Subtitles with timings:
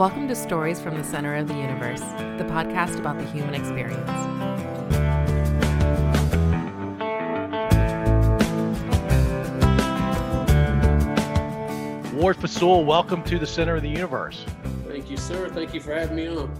[0.00, 4.08] Welcome to Stories from the Center of the Universe, the podcast about the human experience.
[12.14, 14.46] Ward Fasul, welcome to the Center of the Universe.
[14.88, 15.50] Thank you, sir.
[15.50, 16.50] Thank you for having me on.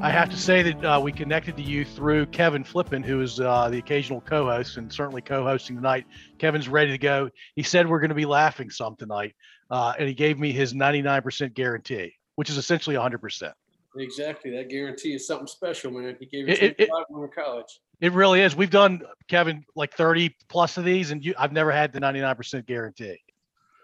[0.00, 3.38] I have to say that uh, we connected to you through Kevin Flippin, who is
[3.38, 6.06] uh, the occasional co-host and certainly co-hosting tonight.
[6.38, 7.28] Kevin's ready to go.
[7.54, 9.34] He said we're going to be laughing some tonight,
[9.70, 13.52] uh, and he gave me his 99% guarantee, which is essentially 100%.
[13.96, 14.52] Exactly.
[14.56, 16.16] That guarantee is something special, man.
[16.20, 17.80] He gave It- it, it- to me when we were in college.
[18.00, 18.54] It really is.
[18.54, 22.64] We've done Kevin like 30 plus of these, and you, I've never had the 99%
[22.64, 23.20] guarantee.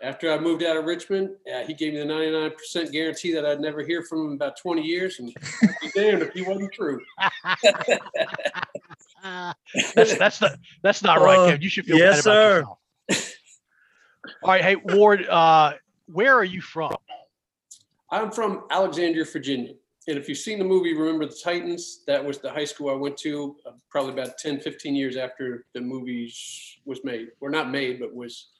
[0.05, 3.59] After I moved out of Richmond, uh, he gave me the 99% guarantee that I'd
[3.59, 5.19] never hear from him in about 20 years.
[5.19, 5.35] And
[5.65, 7.01] I'd be damned if he wasn't true.
[9.95, 11.63] That's that's not that's not right, Uh, Kevin.
[11.63, 12.57] You should feel yes, bad sir.
[13.09, 13.35] yourself.
[14.43, 15.73] All right, hey Ward, uh,
[16.07, 16.95] where are you from?
[18.15, 19.75] I'm from Alexandria, Virginia.
[20.07, 22.93] And if you've seen the movie Remember the Titans, that was the high school I
[22.93, 26.33] went to uh, probably about 10, 15 years after the movie
[26.85, 27.29] was made.
[27.41, 28.51] Or not made, but was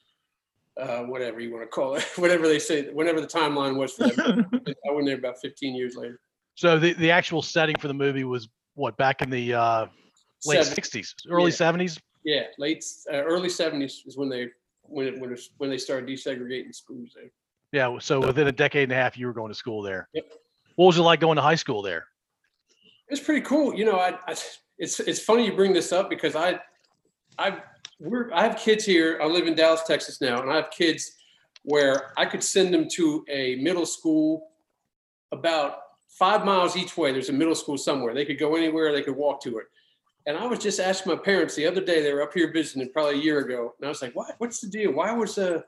[0.81, 4.09] uh, whatever you want to call it, whatever they say, whenever the timeline was for
[4.09, 4.45] them.
[4.89, 6.19] I went there about 15 years later.
[6.57, 9.87] So the, the actual setting for the movie was what back in the uh,
[10.47, 11.73] late Seven- 60s, early Yeah.
[11.73, 12.01] 70s.
[12.25, 12.83] Yeah, late
[13.13, 14.49] uh, early seventies is when they
[14.81, 17.31] when it, when it, when they started desegregating schools there.
[17.75, 20.09] Yeah, so within a decade and a half, you were going to school there.
[20.13, 20.33] Yep.
[20.77, 22.07] What was it like going to high school there?
[23.09, 23.97] It's pretty cool, you know.
[23.97, 24.37] I, I
[24.79, 26.61] it's it's funny you bring this up because I
[27.37, 27.61] I
[27.99, 29.19] we're I have kids here.
[29.21, 31.17] I live in Dallas, Texas now, and I have kids
[31.65, 34.53] where I could send them to a middle school
[35.33, 35.79] about
[36.09, 37.11] five miles each way.
[37.11, 38.15] There's a middle school somewhere.
[38.15, 38.93] They could go anywhere.
[38.93, 39.67] They could walk to it.
[40.27, 42.03] And I was just asking my parents the other day.
[42.03, 44.37] They were up here visiting probably a year ago, and I was like, "What?
[44.39, 44.93] What's the deal?
[44.93, 45.63] Why was uh,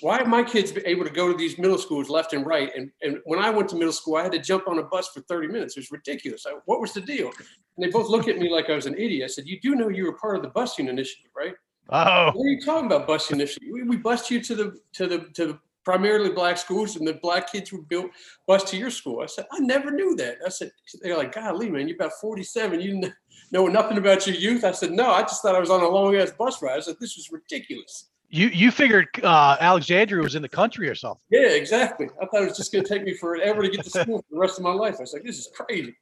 [0.00, 2.70] why are my kids able to go to these middle schools left and right?
[2.76, 5.08] And and when I went to middle school, I had to jump on a bus
[5.08, 5.76] for 30 minutes.
[5.76, 6.44] It was ridiculous.
[6.46, 7.28] I, what was the deal?
[7.28, 9.24] And they both looked at me like I was an idiot.
[9.24, 11.54] I said, "You do know you were part of the busing initiative, right?
[11.90, 13.68] Oh, What are you talking about busing initiative?
[13.72, 17.14] We, we bust you to the to the to the primarily black schools, and the
[17.14, 18.10] black kids were built
[18.46, 21.70] bus to your school." I said, "I never knew that." I said, "They're like, golly,
[21.70, 22.80] man, you're about 47.
[22.80, 23.14] You didn't
[23.50, 25.88] know nothing about your youth." I said, "No, I just thought I was on a
[25.88, 30.34] long ass bus ride." I said, "This was ridiculous." You you figured uh, Alexandria was
[30.34, 31.20] in the country or something?
[31.30, 32.08] Yeah, exactly.
[32.20, 34.24] I thought it was just going to take me forever to get to school for
[34.30, 34.96] the rest of my life.
[34.98, 35.96] I was like, this is crazy.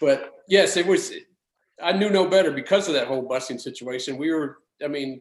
[0.00, 1.12] But yes, it was.
[1.82, 4.16] I knew no better because of that whole busing situation.
[4.16, 4.58] We were.
[4.82, 5.20] I mean,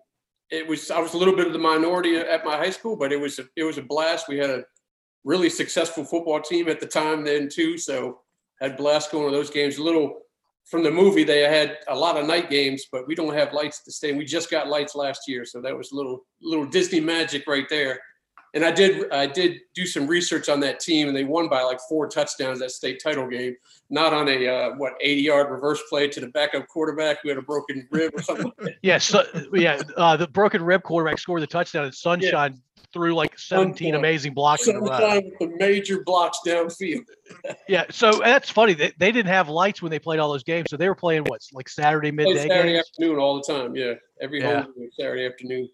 [0.50, 0.90] it was.
[0.92, 3.40] I was a little bit of the minority at my high school, but it was.
[3.56, 4.28] It was a blast.
[4.28, 4.64] We had a
[5.24, 7.78] really successful football team at the time then too.
[7.78, 8.22] So
[8.60, 9.78] had blast going to those games.
[9.78, 10.22] A little
[10.72, 13.84] from the movie, they had a lot of night games, but we don't have lights
[13.84, 14.14] to stay.
[14.14, 17.68] We just got lights last year, so that was a little little Disney magic right
[17.70, 18.00] there.
[18.54, 21.62] And I did I did do some research on that team, and they won by
[21.62, 23.56] like four touchdowns that state title game.
[23.90, 27.38] Not on a uh, what eighty yard reverse play to the backup quarterback who had
[27.38, 28.46] a broken rib or something.
[28.46, 28.76] like that.
[28.82, 29.82] Yeah, so, yeah.
[29.98, 32.62] Uh, the broken rib quarterback scored the touchdown, and Sunshine
[32.94, 35.16] threw like 17 amazing blocks in a row.
[35.16, 37.06] With the major blocks downfield.
[37.68, 38.74] Yeah, so that's funny.
[38.74, 41.24] They, they didn't have lights when they played all those games, so they were playing
[41.24, 42.90] what, like Saturday midday Saturday games.
[42.90, 43.74] afternoon all the time.
[43.74, 44.64] Yeah, every Yeah.
[44.64, 45.70] home Saturday afternoon.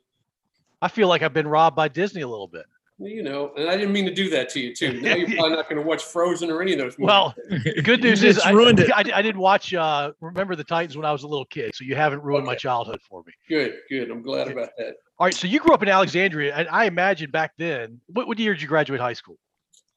[0.81, 2.65] I feel like I've been robbed by Disney a little bit.
[2.99, 4.99] You know, and I didn't mean to do that to you too.
[5.01, 6.97] Now you're probably not going to watch Frozen or any of those.
[6.97, 7.05] Movies.
[7.07, 7.35] Well,
[7.83, 8.91] good news is I, ruined it.
[8.91, 11.83] I, I didn't watch uh, Remember the Titans when I was a little kid, so
[11.83, 13.33] you haven't ruined my childhood for me.
[13.47, 14.09] good, good.
[14.09, 14.95] I'm glad about that.
[15.19, 18.39] All right, so you grew up in Alexandria, and I imagine back then, what, what
[18.39, 19.37] year did you graduate high school?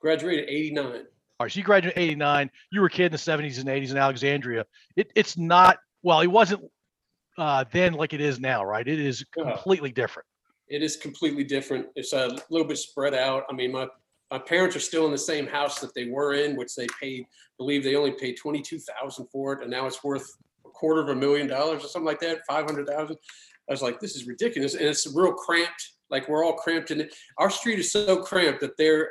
[0.00, 0.84] Graduated '89.
[0.86, 2.50] All right, so you graduated 89.
[2.70, 4.66] You were a kid in the 70s and 80s in Alexandria.
[4.96, 6.62] It, it's not, well, it wasn't
[7.38, 8.86] uh, then like it is now, right?
[8.86, 9.52] It is Uh-huh.
[9.54, 10.26] completely different.
[10.70, 11.88] It is completely different.
[11.96, 13.44] It's a little bit spread out.
[13.50, 13.88] I mean, my
[14.30, 17.26] my parents are still in the same house that they were in, which they paid.
[17.58, 21.00] Believe they only paid twenty two thousand for it, and now it's worth a quarter
[21.02, 23.16] of a million dollars or something like that, five hundred thousand.
[23.68, 25.90] I was like, this is ridiculous, and it's real cramped.
[26.08, 27.14] Like we're all cramped in it.
[27.38, 29.08] Our street is so cramped that there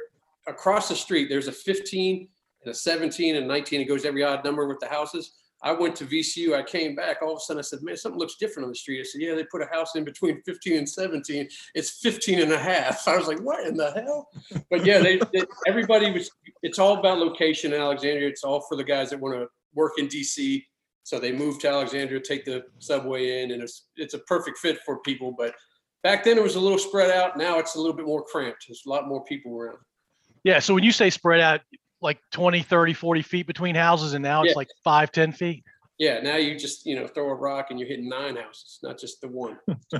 [0.48, 2.30] across the street there's a fifteen
[2.64, 3.82] and a seventeen and nineteen.
[3.82, 5.34] It goes every odd number with the houses.
[5.62, 6.56] I went to VCU.
[6.56, 7.18] I came back.
[7.22, 9.02] All of a sudden, I said, man, something looks different on the street.
[9.02, 11.50] I said, yeah, they put a house in between 15 and 17.
[11.76, 13.08] It's 15 and a half.
[13.08, 14.30] I was like, what in the hell?
[14.70, 16.32] But yeah, they, they everybody was,
[16.64, 18.30] it's all about location in Alexandria.
[18.30, 20.64] It's all for the guys that want to work in DC.
[21.04, 24.80] So they moved to Alexandria, take the subway in, and it's, it's a perfect fit
[24.86, 25.34] for people.
[25.38, 25.56] But
[26.04, 27.38] back then it was a little spread out.
[27.38, 28.66] Now it's a little bit more cramped.
[28.68, 29.80] There's a lot more people around.
[30.44, 31.62] Yeah, so when you say spread out
[32.02, 34.58] like 20, 30, 40 feet between houses, and now it's Yeah.
[34.58, 35.64] like five, 10 feet.
[35.98, 38.98] Yeah, now you just, you know, throw a rock and you're hitting nine houses, not
[38.98, 39.58] just the one.
[39.90, 40.00] So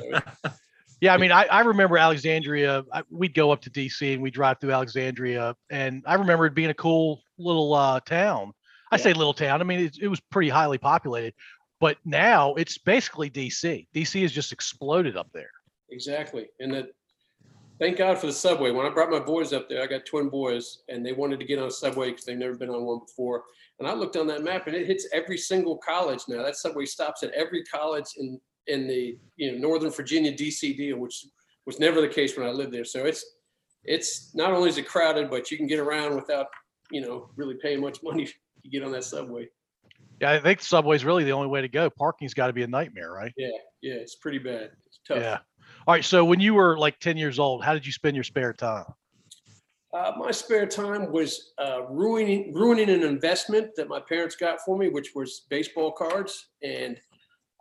[1.02, 2.84] Yeah, I mean, I, I remember Alexandria.
[2.94, 6.54] I, we'd go up to DC and we'd drive through Alexandria, and I remember it
[6.56, 8.52] being a cool little uh, town.
[8.92, 9.04] I Yeah.
[9.04, 9.62] say little town.
[9.62, 11.34] I mean, it, it was pretty highly populated,
[11.80, 13.88] but now it's basically DC.
[13.96, 15.52] DC has just exploded up there.
[15.90, 16.48] Exactly.
[16.60, 16.88] And that,
[17.80, 18.72] thank God for the subway.
[18.72, 21.46] When I brought my boys up there, I got twin boys and they wanted to
[21.46, 23.44] get on a subway because they've never been on one before.
[23.80, 26.44] And I looked on that map and it hits every single college now.
[26.44, 30.98] That subway stops at every college in, in the, you know, Northern Virginia DC deal,
[30.98, 31.26] which
[31.66, 32.86] was never the case when I lived there.
[32.86, 33.26] So it's,
[33.86, 36.48] it's not only is it crowded, but you can get around without,
[36.92, 38.26] you know, really paying much money
[38.64, 39.48] to get on that subway.
[40.20, 41.90] Yeah, I think the subway's really the only way to go.
[41.90, 43.32] Parking's got to be a nightmare, right?
[43.38, 43.48] Yeah.
[43.82, 43.94] Yeah.
[43.94, 44.72] It's pretty bad.
[44.86, 45.20] It's tough.
[45.20, 45.38] Yeah.
[45.88, 46.04] All right.
[46.04, 48.86] So when you were like 10 years old, how did you spend your spare time?
[49.92, 54.78] Uh, my spare time was uh, ruining ruining an investment that my parents got for
[54.78, 57.00] me, which was baseball cards, and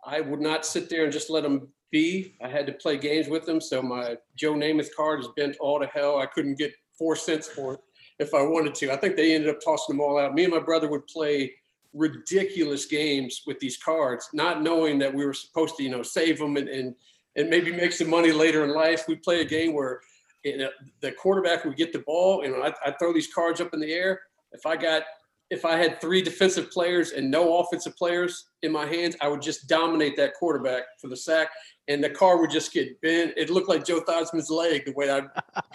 [0.05, 2.35] I would not sit there and just let them be.
[2.43, 3.59] I had to play games with them.
[3.59, 6.19] So my Joe Namath card is bent all to hell.
[6.19, 7.79] I couldn't get four cents for it
[8.19, 8.93] if I wanted to.
[8.93, 10.35] I think they ended up tossing them all out.
[10.35, 11.51] Me and my brother would play
[11.93, 16.37] ridiculous games with these cards, not knowing that we were supposed to, you know, save
[16.37, 16.95] them and and,
[17.39, 19.07] and maybe make some money later in life.
[19.07, 20.01] We'd play a game where
[20.43, 20.69] you know,
[21.01, 23.91] the quarterback would get the ball, and I I throw these cards up in the
[23.91, 24.21] air.
[24.51, 25.03] If I got
[25.51, 29.41] if I had three defensive players and no offensive players in my hands, I would
[29.41, 31.49] just dominate that quarterback for the sack,
[31.87, 33.33] and the card would just get bent.
[33.35, 35.21] It looked like Joe Theismann's leg the way I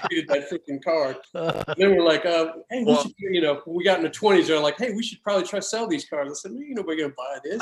[0.06, 1.16] treated that freaking card.
[1.76, 4.46] then we're like, uh, hey, we Well- should, you know, we got in the twenties,
[4.46, 6.30] they're like, hey, we should probably try to sell these cards.
[6.30, 7.60] I said, man, you nobody gonna buy this.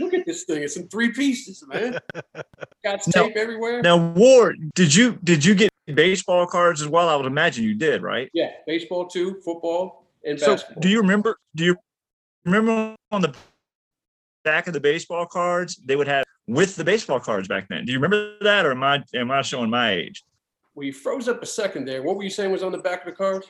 [0.00, 1.98] Look at this thing; it's in three pieces, man.
[2.84, 3.26] Got No.
[3.28, 3.82] tape everywhere.
[3.82, 7.08] Now, Ward, did you did you get baseball cards as well?
[7.08, 8.30] I would imagine you did, right?
[8.32, 10.80] Yeah, baseball too, football and So, basketball.
[10.80, 11.38] do you remember?
[11.54, 11.76] Do you
[12.44, 13.34] remember on the
[14.44, 17.84] back of the baseball cards they would have with the baseball cards back then?
[17.84, 20.24] Do you remember that, or am I am I showing my age?
[20.74, 22.02] well, you froze up a second there.
[22.02, 23.46] What were you saying was on the back of the cards?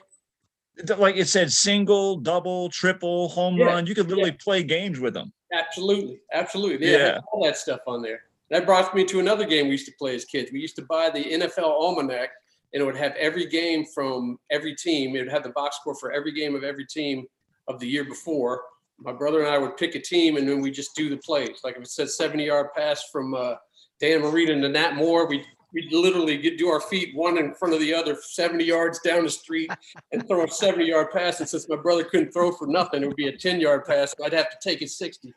[0.99, 3.87] Like it said, single, double, triple, home Yeah, run.
[3.87, 5.31] You could literally play games with them.
[5.53, 6.77] Absolutely, absolutely.
[6.79, 7.21] They Yeah.
[7.33, 8.23] all that stuff on there.
[8.51, 10.51] That brought me to another game we used to play as kids.
[10.53, 12.31] We used to buy the NFL Almanac,
[12.73, 15.15] and it would have every game from every team.
[15.15, 17.27] It would have the box score for every game of every team
[17.69, 18.63] of the year before.
[18.99, 21.61] My brother and I would pick a team, and then we just do the plays.
[21.65, 23.55] Like if it said 70-yard pass from uh,
[24.01, 27.75] Dan Marino to Nat Moore, we we literally get do our feet one in front
[27.75, 29.71] of the other, 70 yards down the street,
[30.13, 31.41] and throw a 70-yard pass.
[31.41, 34.15] And since my brother couldn't throw for nothing, it would be a 10-yard pass.
[34.25, 35.33] I'd have to take it 60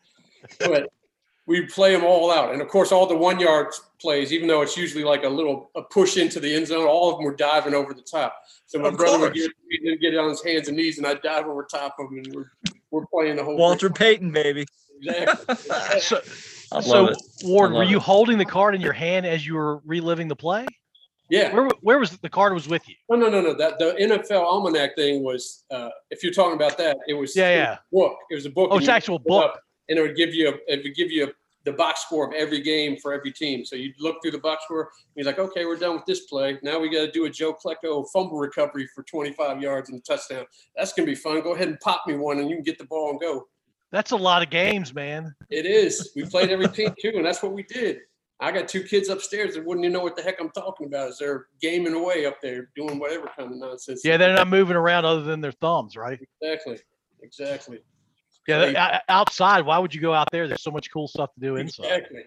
[0.59, 0.91] but
[1.45, 2.53] we play them all out.
[2.53, 5.71] And of course, all the one yard plays, even though it's usually like a little
[5.75, 8.35] a push into the end zone, all of them were diving over the top.
[8.65, 11.21] So my Of brother would get, he'd get on his hands and knees, and I'd
[11.21, 12.51] dive over top of him, and we're,
[12.91, 13.95] we're playing the whole Walter thing.
[13.95, 14.65] Payton, baby.
[15.01, 15.55] Exactly.
[15.99, 16.21] So,
[16.73, 17.17] I love so it.
[17.43, 18.03] Ward, I were you it.
[18.03, 20.65] holding the card in your hand as you were reliving the play?
[21.29, 21.53] Yeah.
[21.53, 22.95] Where where was the card was with you?
[23.09, 23.53] No, no, no, no.
[23.53, 25.63] That the NFL almanac thing was.
[25.71, 27.35] Uh, if you're talking about that, it was.
[27.35, 27.73] Yeah, it was yeah.
[27.73, 28.17] a book.
[28.29, 28.69] It was a book.
[28.71, 29.45] Oh, it's actual book.
[29.45, 31.27] up, and it would give you a, it would give you a,
[31.65, 33.65] the box score of every game for every team.
[33.65, 34.81] So you'd look through the box score.
[34.81, 36.59] And you're like, okay, we're done with this play.
[36.61, 40.01] Now we got to do a Joe Klecko fumble recovery for 25 yards and a
[40.01, 40.45] touchdown.
[40.75, 41.41] That's gonna be fun.
[41.41, 43.47] Go ahead and pop me one, and you can get the ball and go.
[43.93, 45.35] That's a lot of games, man.
[45.51, 46.13] It is.
[46.15, 47.99] We played every team too, and that's what we did.
[48.39, 51.09] I got two kids upstairs that wouldn't even know what the heck I'm talking about.
[51.09, 54.01] Is they're gaming away up there, doing whatever kind of nonsense.
[54.03, 56.19] Yeah, they're not moving around other than their thumbs, right?
[56.41, 56.79] exactly,
[57.21, 57.79] exactly.
[58.47, 59.63] Yeah, outside.
[59.63, 60.47] Why would you go out there?
[60.47, 61.85] There's so much cool stuff to do inside.
[61.85, 62.23] Exactly.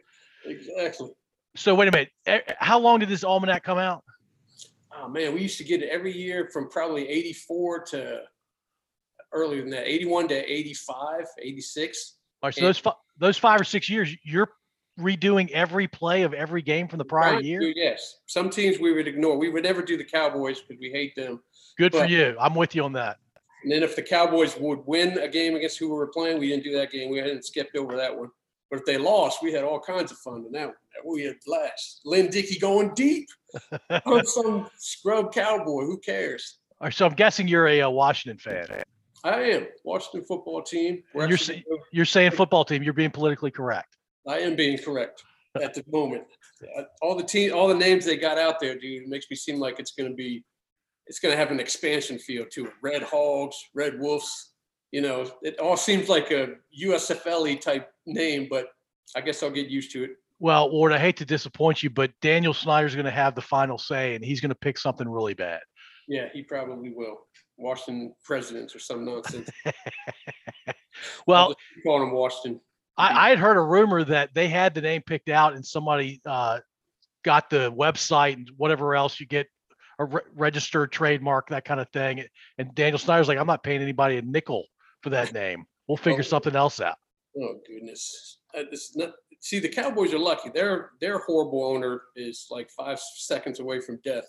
[0.46, 1.10] Exactly.
[1.56, 2.54] So wait a minute.
[2.58, 4.04] How long did this almanac come out?
[4.96, 8.20] Oh man, we used to get it every year from probably 84 to
[9.32, 12.16] earlier than that, 81 to 85, 86.
[12.42, 12.66] All right, so Yeah.
[12.68, 14.50] those fi- those five or six years, you're
[14.98, 17.60] redoing every play of every game from the prior year.
[17.60, 18.18] do- Yes.
[18.26, 19.36] Some teams we would ignore.
[19.38, 21.42] We would never do the Cowboys because we hate them.
[21.78, 22.36] Good for you.
[22.40, 23.18] I'm with you on that.
[23.62, 26.48] And then if the Cowboys would win a game against who we were playing, we
[26.48, 27.10] didn't do that game.
[27.10, 28.30] We hadn't skipped over that one.
[28.70, 30.76] But if they lost, we had all kinds of fun in that one.
[31.04, 32.00] We had blast.
[32.04, 33.28] Lynn Dickey going deep
[34.06, 35.84] on some scrub cowboy.
[35.84, 36.58] Who cares?
[36.80, 38.82] All right, so I'm guessing you're a, uh Washington fan.
[39.26, 41.02] I am Washington football team.
[41.12, 42.82] We're You're actually- You're saying football team.
[42.82, 43.96] You're being politically correct.
[44.26, 45.24] I am being correct
[45.62, 46.24] at the moment.
[46.76, 49.36] Uh, All the team, all the names they got out there, dude, it makes me
[49.36, 50.44] seem like it's going to be,
[51.06, 52.72] it's going to have an expansion feel to it.
[52.82, 54.52] Red Hogs, Red Wolves.
[54.92, 58.68] You know, it all seems like a USFL type name, but
[59.16, 60.10] I guess I'll get used to it.
[60.38, 63.78] Well, Ward, I hate to disappoint you, but Daniel Snyder's going to have the final
[63.78, 65.60] say, and he's going to pick something really bad.
[66.06, 67.26] Yeah, he probably will.
[67.56, 69.48] Washington presidents or some nonsense.
[71.26, 72.60] Well, call him Washington.
[72.96, 76.20] I, I had heard a rumor that they had the name picked out, and somebody
[76.24, 76.60] uh,
[77.24, 79.46] got the website and whatever else you get
[79.98, 82.24] a re- registered trademark, that kind of thing.
[82.58, 84.66] And Daniel Snyder's like, I'm not paying anybody a nickel
[85.02, 85.66] for that name.
[85.88, 86.22] We'll figure Oh.
[86.22, 86.96] something else out.
[87.38, 88.38] Oh goodness.
[88.56, 88.62] Uh,
[88.94, 90.48] not, see, the Cowboys are lucky.
[90.48, 94.24] Their their horrible owner is like five seconds away from death.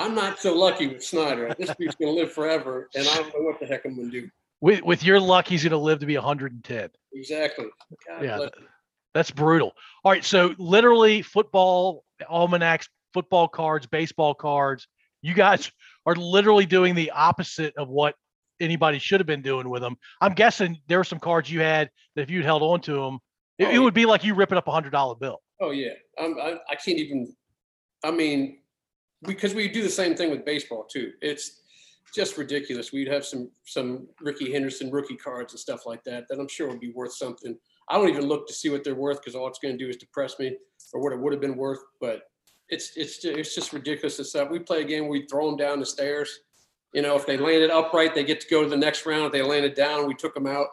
[0.00, 1.54] I'm not so lucky with Snyder.
[1.58, 4.28] This dude's gonna live forever, and I don't know what the heck I'm gonna do.
[4.60, 6.90] With with your luck, he's going to live to be 110.
[7.14, 7.66] Exactly.
[8.06, 8.46] God Yeah,
[9.14, 9.72] that's brutal.
[10.04, 14.86] All right, so literally football almanacs, football cards, baseball cards.
[15.22, 15.70] You guys
[16.06, 18.14] are literally doing the opposite of what
[18.60, 19.96] anybody should have been doing with them.
[20.20, 23.18] I'm guessing there were some cards you had that if you'd held on to them,
[23.58, 25.40] it, Oh, it would be like you ripping up a hundred dollar bill.
[25.60, 27.34] Oh yeah, I'm, I I can't even.
[28.02, 28.59] I mean,
[29.22, 31.12] because we do the same thing with baseball too.
[31.20, 31.60] It's
[32.14, 32.92] just ridiculous.
[32.92, 36.68] We'd have some some Rickey Henderson rookie cards and stuff like that that I'm sure
[36.68, 37.56] would be worth something.
[37.88, 39.88] I don't even look to see what they're worth because all it's going to do
[39.88, 40.56] is depress me
[40.92, 41.80] or what it would have been worth.
[42.00, 42.22] But
[42.68, 44.50] it's it's it's just ridiculous and stuff.
[44.50, 46.40] We play a game where we throw them down the stairs.
[46.92, 49.26] You know, if they landed upright, they get to go to the next round.
[49.26, 50.66] If they landed down, we took them out.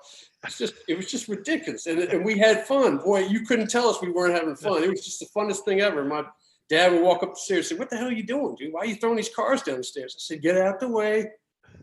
[0.43, 2.97] It's just it was just ridiculous, and, and we had fun.
[2.97, 4.83] Boy, you couldn't tell us we weren't having fun.
[4.83, 6.03] It was just the funnest thing ever.
[6.03, 6.23] My
[6.69, 8.73] dad would walk up the stairs and say, "What the hell are you doing, dude?
[8.73, 11.31] Why are you throwing these cars down the stairs?" I said, "Get out the way."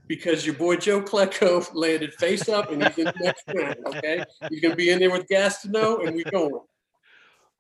[0.07, 3.77] Because your boy Joe Klecko landed face up and he's in the next round.
[3.87, 6.61] Okay, he's gonna be in there with Gastineau, and we're going.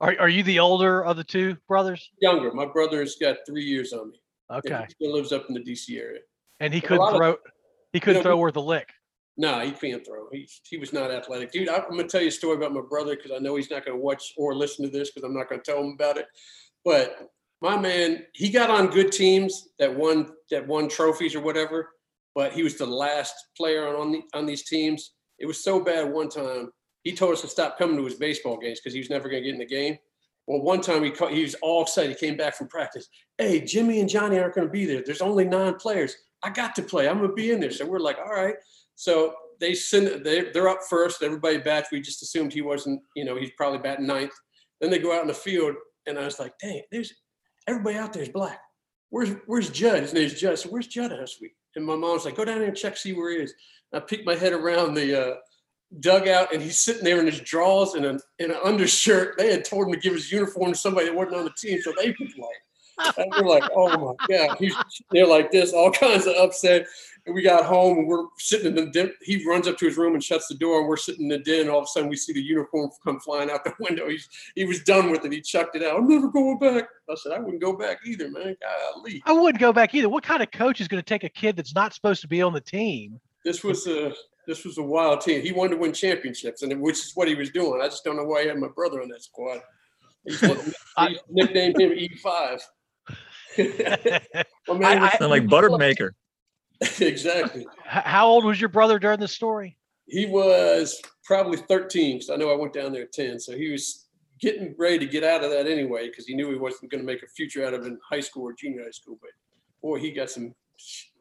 [0.00, 2.10] Are are you the older of the two brothers?
[2.20, 4.20] Younger, my brother's got three years on me.
[4.50, 6.20] Okay, he still lives up in the DC area.
[6.60, 7.36] and he couldn't lot of- throw.
[7.94, 8.88] He couldn't know, throw worth a lick.
[9.36, 10.28] No, he can't throw.
[10.30, 11.68] He he was not athletic, dude.
[11.68, 13.96] I'm gonna tell you a story about my brother because I know he's not gonna
[13.98, 16.26] watch or listen to this because I'm not gonna tell him about it.
[16.84, 21.90] But my man, he got on good teams that won that won trophies or whatever.
[22.34, 25.12] But he was the last player on on, the, on these teams.
[25.38, 26.70] It was so bad one time.
[27.02, 29.42] He told us to stop coming to his baseball games because he was never gonna
[29.42, 29.98] get in the game.
[30.46, 32.16] Well, one time he he was all excited.
[32.18, 33.08] He came back from practice.
[33.38, 35.02] Hey, Jimmy and Johnny aren't going to be there.
[35.04, 36.16] There's only nine players.
[36.42, 37.08] I got to play.
[37.08, 37.70] I'm going to be in there.
[37.70, 38.54] So we're like, all right.
[38.94, 41.22] So they send they they're up first.
[41.22, 41.90] Everybody bats.
[41.90, 43.00] We just assumed he wasn't.
[43.16, 44.34] You know, he's probably batting ninth.
[44.80, 45.74] Then they go out in the field,
[46.06, 47.12] and I was like, dang, there's
[47.66, 48.60] everybody out there is black.
[49.10, 50.02] Where's where's Judd?
[50.02, 50.58] His name's Judd.
[50.58, 51.54] So where's Judd last week?
[51.76, 53.54] And my mom's like, go down there and check, see where he is.
[53.92, 55.34] And I peeked my head around the uh,
[56.00, 59.36] dugout, and he's sitting there in his drawers and an in an undershirt.
[59.38, 61.80] They had told him to give his uniform to somebody that wasn't on the team,
[61.80, 62.48] so they could play.
[63.16, 64.74] And we're like, oh my god, he's
[65.10, 66.86] they're like this, all kinds of upset.
[67.26, 69.12] And we got home and we're sitting in the den.
[69.22, 71.38] He runs up to his room and shuts the door, and we're sitting in the
[71.38, 71.62] den.
[71.62, 74.08] And all of a sudden, we see the uniform come flying out the window.
[74.08, 75.32] He's he was done with it.
[75.32, 75.96] He chucked it out.
[75.96, 76.84] I'm never going back.
[77.10, 78.56] I said, I wouldn't go back either, man.
[78.94, 79.22] Golly.
[79.24, 80.08] I wouldn't go back either.
[80.08, 82.42] What kind of coach is going to take a kid that's not supposed to be
[82.42, 83.20] on the team?
[83.44, 84.12] This was a
[84.46, 85.42] this was a wild team.
[85.42, 87.80] He wanted to win championships, and which is what he was doing.
[87.80, 89.60] I just don't know why he had my brother on that squad.
[90.24, 92.60] He's, he nicknamed him E five.
[94.68, 96.10] well, man, I- Sound like Buttermaker.
[97.00, 97.66] exactly.
[97.84, 99.76] How old was your brother during the story?
[100.06, 103.40] He was probably 13 because I know I went down there at 10.
[103.40, 104.06] So he was
[104.40, 107.06] getting ready to get out of that anyway because he knew he wasn't going to
[107.06, 109.16] make a future out of it in high school or junior high school.
[109.20, 109.30] But
[109.80, 110.54] boy, he got some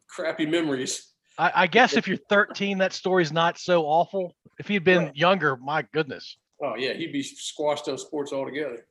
[0.08, 1.12] crappy memories.
[1.38, 4.34] I, I guess if you're 13, that story's not so awful.
[4.58, 5.16] If he'd been Right.
[5.16, 6.36] younger, my goodness.
[6.62, 8.86] Oh yeah, he'd be squashed on sports altogether.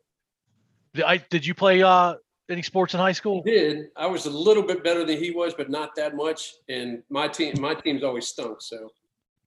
[0.93, 2.15] Did, I, did you play uh,
[2.49, 3.41] any sports in high school?
[3.43, 3.87] did.
[3.95, 6.55] I was a little bit better than he was, but not that much.
[6.69, 8.61] And my team, my team's always stunk.
[8.61, 8.89] So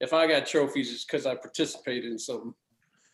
[0.01, 2.55] if I got trophies, it's because I participated in something.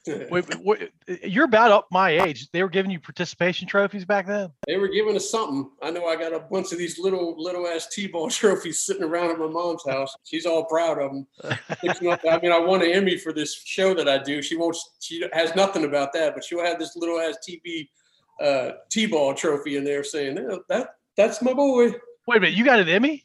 [0.33, 0.91] Wait, wait,
[1.23, 2.51] you're about up my age.
[2.51, 4.51] They were giving you participation trophies back then.
[4.67, 5.71] they were giving us something.
[5.81, 9.31] I know I got a bunch of these little little ass T-ball trophies sitting around
[9.31, 10.13] at my mom's house.
[10.25, 11.27] She's all proud of them.
[11.45, 14.43] I mean, I won an Emmy for this show that I do.
[14.43, 14.77] She won't.
[14.99, 17.89] She has nothing about that, but she'll have this little ass TB
[18.43, 21.93] uh, T-ball trophy in there saying "Yeah, that that's my boy.
[22.27, 23.25] Wait a minute, you got an Emmy?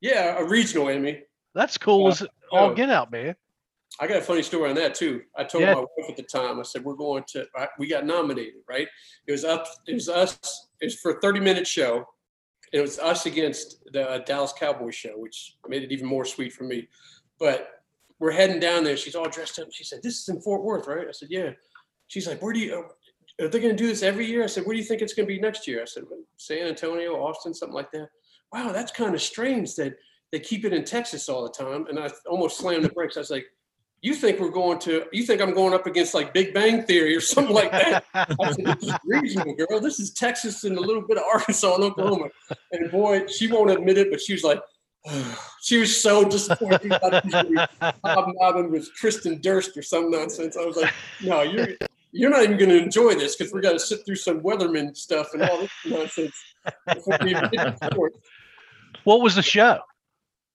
[0.00, 1.22] Yeah, a regional Emmy.
[1.54, 3.34] That's cool as all get out, man.
[3.98, 5.22] I got a funny story on that too.
[5.36, 5.74] I told Yeah.
[5.74, 6.58] my wife at the time.
[6.58, 7.46] I said we're going to.
[7.78, 8.88] We got nominated, right?
[9.26, 9.66] It was up.
[9.86, 10.68] It was us.
[10.80, 12.06] It was for a thirty-minute show.
[12.72, 16.52] It was us against the uh, Dallas Cowboys show, which made it even more sweet
[16.52, 16.88] for me.
[17.38, 17.82] But
[18.20, 18.96] we're heading down there.
[18.96, 19.68] She's all dressed up.
[19.72, 21.50] She said, "This is in Fort Worth, right?" I said, "Yeah."
[22.06, 22.86] She's like, "Where do you?
[23.40, 25.14] Are they going to do this every year?" I said, "Where do you think it's
[25.14, 26.04] going to be next year?" I said,
[26.36, 28.08] "San Antonio, Austin, something like that."
[28.52, 29.96] Wow, that's kind of strange that
[30.32, 31.86] they keep it in Texas all the time.
[31.88, 33.16] And I almost slammed the brakes.
[33.16, 33.46] I was like,
[34.02, 37.14] you think we're going to you think i'm going up against like big bang theory
[37.14, 39.36] or something like that I said, this is
[39.68, 42.28] girl this is texas and a little bit of arkansas and oklahoma
[42.72, 44.60] and boy she won't admit it but she was like
[45.62, 47.68] she was so disappointed was
[48.04, 50.92] hobnobbing with kirsten dunst or some nonsense i was like
[51.22, 51.68] no you're
[52.12, 54.96] you're not even going to enjoy this because we're going to sit through some weatherman
[54.96, 56.34] stuff and all this nonsense.
[56.86, 58.18] before we even get to sports."
[59.04, 59.78] What was the show?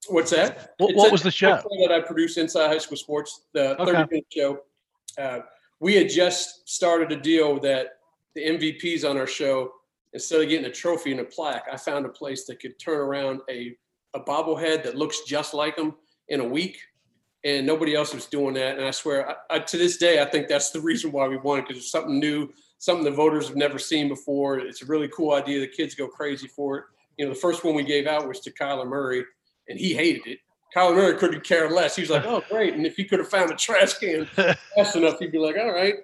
[0.07, 0.73] What's that?
[0.77, 1.57] What, what was the show?
[1.57, 3.91] show that I produced inside high school sports, the Okay.
[3.93, 4.59] 30 minute show.
[5.17, 5.39] Uh,
[5.79, 7.97] we had just started a deal that
[8.35, 9.71] the MVPs on our show,
[10.13, 12.99] instead of getting a trophy and a plaque, I found a place that could turn
[12.99, 13.75] around a,
[14.13, 15.95] a bobblehead that looks just like them
[16.29, 16.77] in a week.
[17.45, 18.77] And nobody else was doing that.
[18.77, 21.37] And I swear, I, I, to this day, I think that's the reason why we
[21.37, 24.59] won because it's something new, something the voters have never seen before.
[24.59, 25.59] It's a really cool idea.
[25.59, 26.83] The kids go crazy for it.
[27.17, 29.23] You know, the first one we gave out was to Kyler Murray,
[29.69, 30.39] and he hated it.
[30.75, 31.95] Kyler Murray couldn't care less.
[31.95, 34.25] He was like, "Oh, great!" And if he could have found a trash can
[34.75, 35.95] fast enough, he'd be like, "All right."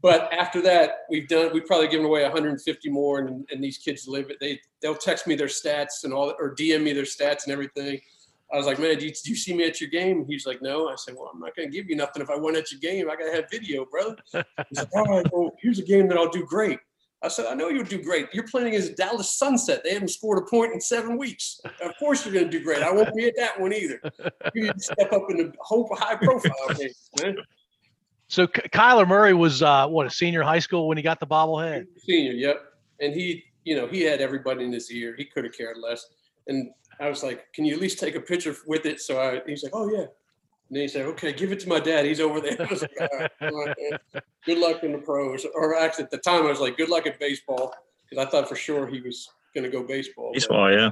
[0.00, 1.50] But after that, we've done.
[1.52, 4.38] We've probably given away 150 more, and, and these kids live it.
[4.40, 8.00] They they'll text me their stats and all, or DM me their stats and everything.
[8.52, 10.88] I was like, "Man, did you, you see me at your game?" He's like, "No."
[10.88, 12.80] I said, "Well, I'm not going to give you nothing if I went at your
[12.80, 13.10] game.
[13.10, 16.16] I got to have video, brother." He's like, "All right, well, here's a game that
[16.16, 16.78] I'll do great."
[17.20, 18.28] I said, I know you'll do great.
[18.32, 19.82] You're playing against Dallas Sunset.
[19.82, 21.60] They haven't scored a point in seven weeks.
[21.82, 22.80] Of course you're going to do great.
[22.80, 24.00] I won't be at that one either.
[24.54, 27.38] You need to step up in the whole high profile games, man.
[28.28, 31.26] So Ky- Kyler Murray was uh, what a senior high school when he got the
[31.26, 31.86] bobblehead.
[31.98, 32.62] Senior, yep.
[33.00, 35.14] And he, you know, he had everybody in his ear.
[35.16, 36.06] He could have cared less.
[36.46, 39.40] And I was like, "Can you at least take a picture with it?" So I,
[39.46, 40.00] he's like, "Oh yeah."
[40.70, 42.04] And then he said, "Okay, give it to my dad.
[42.04, 44.22] He's over there." I was like, "All right, all right.
[44.44, 47.06] Good luck in the pros." Or actually, at the time, I was like, "Good luck
[47.06, 47.74] at baseball,"
[48.08, 50.30] because I thought for sure he was going to go baseball.
[50.32, 50.90] but- Baseball, yeah.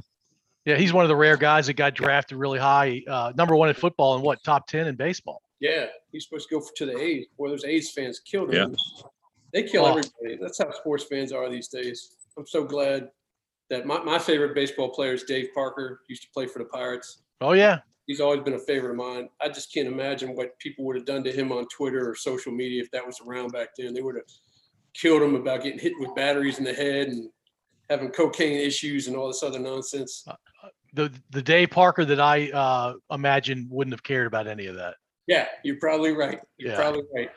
[0.65, 3.69] Yeah, he's one of the rare guys that got drafted really high, uh, number one
[3.69, 5.41] in football and what top ten in baseball.
[5.61, 7.27] Yeah, he's supposed to go to the A's.
[7.39, 8.73] Boy, those A's fans killed him.
[8.73, 9.07] Yeah.
[9.53, 9.91] They kill Oh.
[9.91, 10.39] everybody.
[10.43, 12.17] That's how sports fans are these days.
[12.37, 13.11] I'm so glad
[13.71, 16.01] that my, my favorite baseball player is Dave Parker.
[16.09, 17.23] Used to play for the Pirates.
[17.41, 19.29] Oh yeah, He's always been a favorite of mine.
[19.41, 22.53] I just can't imagine what people would have done to him on Twitter or social
[22.53, 23.93] media if that was around back then.
[23.95, 24.25] They would have
[24.95, 27.29] killed him about getting hit with batteries in the head and
[27.91, 30.25] having cocaine issues and all this other nonsense.
[30.95, 34.95] the the Dave Parker that I uh, imagine wouldn't have cared about any of that.
[35.27, 36.39] Yeah, you're probably right.
[36.59, 36.77] You're Yeah.
[36.77, 37.31] probably right.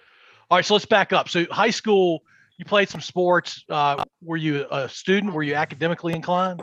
[0.52, 1.30] All right, so let's back up.
[1.30, 2.22] So high school,
[2.60, 3.64] you played some sports.
[3.70, 5.34] Uh, were you a student?
[5.34, 6.62] Were you academically inclined?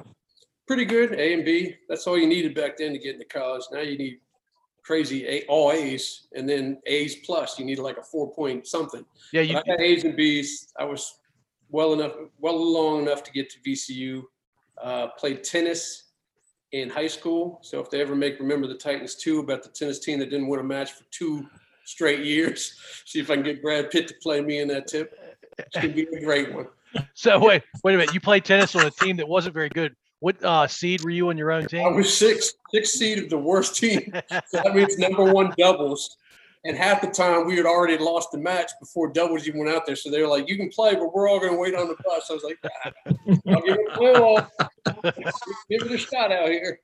[0.66, 1.12] pretty good.
[1.12, 1.76] A and B.
[1.88, 3.62] That's all you needed back then to get into college.
[3.72, 4.18] Now you need
[4.84, 7.58] crazy A, all A's and then A's plus.
[7.58, 9.04] You need like a four point something.
[9.32, 9.56] Yeah, But you.
[9.56, 10.72] I got A's and B's.
[10.78, 11.18] I was
[11.68, 14.22] well enough, well along enough to get to VCU.
[14.82, 16.10] Uh, played tennis
[16.72, 17.58] in high school.
[17.62, 20.48] So if they ever make remember the Titans too about the tennis team that didn't
[20.48, 21.46] win a match for two
[21.84, 25.18] straight years, see if I can get Brad Pitt to play me in that tip.
[25.58, 26.66] It's gonna be a great one.
[27.14, 28.14] So wait, wait a minute.
[28.14, 29.94] You played tennis on a team that wasn't very good.
[30.20, 31.86] What uh, seed were you on your own team?
[31.86, 34.12] I was six, six seed of the worst team.
[34.48, 36.16] So that means number one doubles.
[36.64, 39.86] And half the time we had already lost the match before doubles even went out
[39.86, 39.94] there.
[39.94, 41.94] So they were like, you can play, but we're all going to wait on the
[42.02, 42.28] bus.
[42.28, 42.92] I was like, "Ah,
[43.46, 44.50] I'll give it a well,
[45.70, 46.80] give it a shot out here.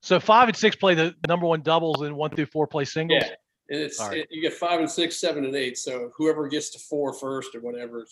[0.00, 3.22] So five and six play the number one doubles, and one through four play singles.
[3.22, 3.34] Yeah.
[3.72, 4.18] And it's, right.
[4.18, 5.78] it, you get five and six, seven and eight.
[5.78, 8.04] So whoever gets to four first or whatever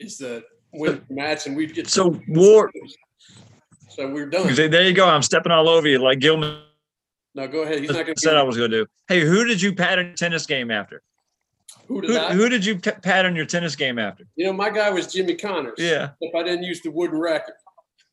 [0.00, 1.46] is, the win match.
[1.46, 2.70] And we'd get So Ward,
[3.90, 4.54] So we're done.
[4.54, 5.06] there you go.
[5.06, 6.58] I'm stepping all over you like Gilman
[7.34, 7.80] Now go ahead.
[7.80, 8.20] He's not going to.
[8.20, 8.86] said I was going to do.
[9.06, 11.02] Hey, who did you pattern tennis game after?
[11.86, 12.32] Who did Who, I?
[12.32, 14.24] who did you pattern your tennis game after?
[14.36, 15.74] You know, my guy was Jimmy Connors.
[15.76, 16.12] Yeah.
[16.22, 17.56] if I didn't use the wooden racket.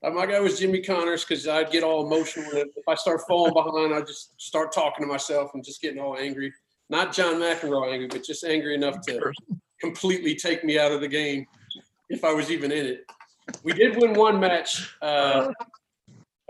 [0.04, 2.50] Uh, my guy was Jimmy Connors because I'd get all emotional.
[2.54, 6.18] If I start falling behind, I'd just start talking to myself and just getting all
[6.18, 6.52] angry.
[6.92, 9.32] Not John McEnroe angry, but just angry enough to
[9.80, 11.48] completely take me out of the game
[12.10, 13.06] if I was even in it.
[13.64, 14.94] We did win one match.
[15.02, 15.54] Uh,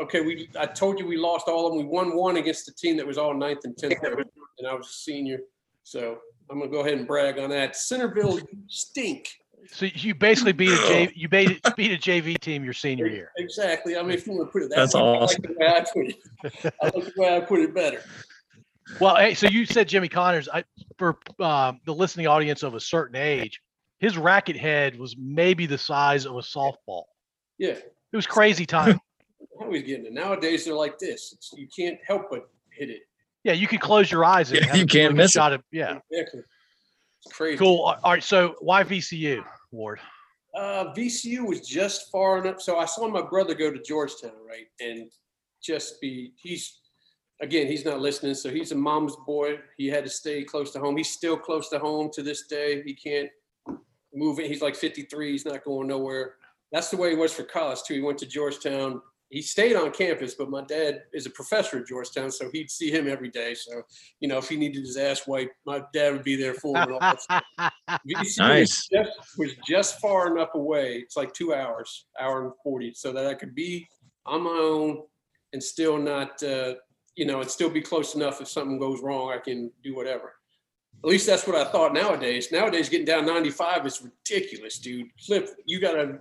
[0.02, 1.86] okay, we I told you we lost all of them.
[1.86, 4.88] We won one against the team that was all ninth and tenth, and I was
[4.88, 5.42] a senior.
[5.84, 6.18] So
[6.50, 7.76] I'm gonna go ahead and brag on that.
[7.76, 9.30] Centerville stink.
[9.72, 13.32] So you basically beat a J, you beat beat a JV team your senior year.
[13.38, 13.96] Exactly.
[13.96, 15.44] I mean, if you want to put it that That's way, awesome.
[15.46, 16.74] I like the way I put it.
[16.82, 18.02] I like the way I put it better.
[19.00, 20.48] Well, hey, so you said Jimmy Connors.
[20.50, 20.64] I,
[20.98, 23.62] for uh, the listening audience of a certain age,
[24.00, 27.04] his racket head was maybe the size of a softball.
[27.58, 27.72] Yeah.
[27.72, 29.00] It was crazy time.
[29.60, 30.14] How he's getting it.
[30.14, 31.34] Nowadays, they're like this.
[31.34, 33.02] It's, you can't help but hit it.
[33.44, 35.40] Yeah, you can close your eyes and Yeah, you can't good miss it.
[35.40, 36.00] shot at yeah.
[36.12, 36.42] Exactly.
[37.26, 37.58] It's crazy.
[37.58, 37.82] Cool.
[37.82, 38.24] All all right.
[38.24, 40.00] So why VCU, Ward?
[40.56, 42.62] Uh, VCU was just far enough.
[42.62, 44.66] So I saw my brother go to Georgetown, right?
[44.80, 45.10] And
[45.64, 46.81] just be, he's,
[47.42, 48.34] again, he's not listening.
[48.34, 49.60] So he's a mom's boy.
[49.78, 50.98] He had to stay close to home.
[50.98, 52.82] He's still close to home to this day.
[52.84, 53.30] He can't
[54.14, 54.48] move it.
[54.48, 55.32] He's like 53.
[55.32, 56.36] He's not going nowhere.
[56.72, 57.96] That's the way he was for college, too.
[57.96, 59.02] He went to Georgetown
[59.32, 62.92] he stayed on campus, but my dad is a professor at Georgetown, so he'd see
[62.92, 63.54] him every day.
[63.54, 63.82] So,
[64.20, 66.90] you know, if he needed his ass wiped, my dad would be there for him.
[67.00, 68.40] VCU Nice.
[68.40, 70.98] was, just, was just far enough away.
[70.98, 73.88] It's like two hours, hour and 40, so that I could be
[74.26, 75.04] on my own
[75.54, 76.74] and still not, uh,
[77.16, 80.34] you know, and still be close enough if something goes wrong, I can do whatever.
[81.04, 82.52] At least that's what I thought nowadays.
[82.52, 85.08] Nowadays, getting down 95 is ridiculous, dude.
[85.26, 86.20] Flip, you got to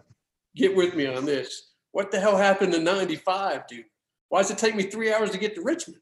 [0.57, 1.73] get with me on this.
[1.93, 3.85] What the hell happened to 95, dude?
[4.31, 6.01] Why does it take me three hours to get to Richmond?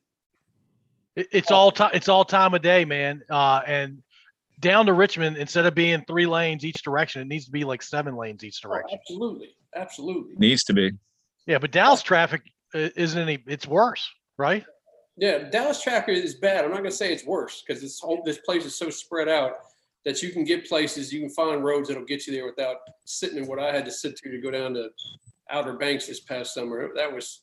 [1.16, 1.90] It's all time.
[1.94, 3.22] It's all time of day, man.
[3.28, 4.02] Uh, and
[4.60, 7.82] down to Richmond, instead of being three lanes each direction, it needs to be like
[7.82, 8.98] seven lanes each Oh, direction.
[9.00, 9.48] absolutely.
[9.74, 10.34] Absolutely.
[10.36, 10.92] Needs to be.
[11.46, 12.42] Yeah, but Dallas traffic
[12.74, 13.42] uh, isn't any.
[13.48, 14.64] It's worse, right?
[15.18, 16.64] Yeah, Dallas traffic is bad.
[16.64, 19.54] I'm not gonna say it's worse because this whole this place is so spread out
[20.04, 23.38] that you can get places, you can find roads that'll get you there without sitting
[23.38, 24.88] in what I had to sit through to go down to
[25.50, 26.90] Outer Banks this past summer.
[26.94, 27.42] That was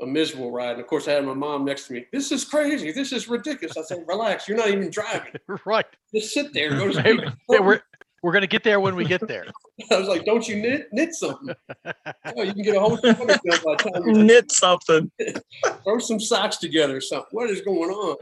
[0.00, 0.72] a miserable ride.
[0.72, 2.06] And of course, I had my mom next to me.
[2.12, 2.92] This is crazy.
[2.92, 3.76] This is ridiculous.
[3.76, 4.48] I said, relax.
[4.48, 5.32] You're not even driving.
[5.66, 5.86] right.
[6.14, 6.70] Just sit there.
[6.70, 7.20] Go to sleep.
[7.48, 7.80] Yeah, we're
[8.22, 9.46] we're gonna get there when we get there.
[9.90, 11.54] I was like, don't you knit knit something?
[12.36, 15.10] Oh, you can get a whole sweater done by the time you Knit something.
[15.84, 17.28] throw some socks together or something.
[17.30, 18.16] What is going on?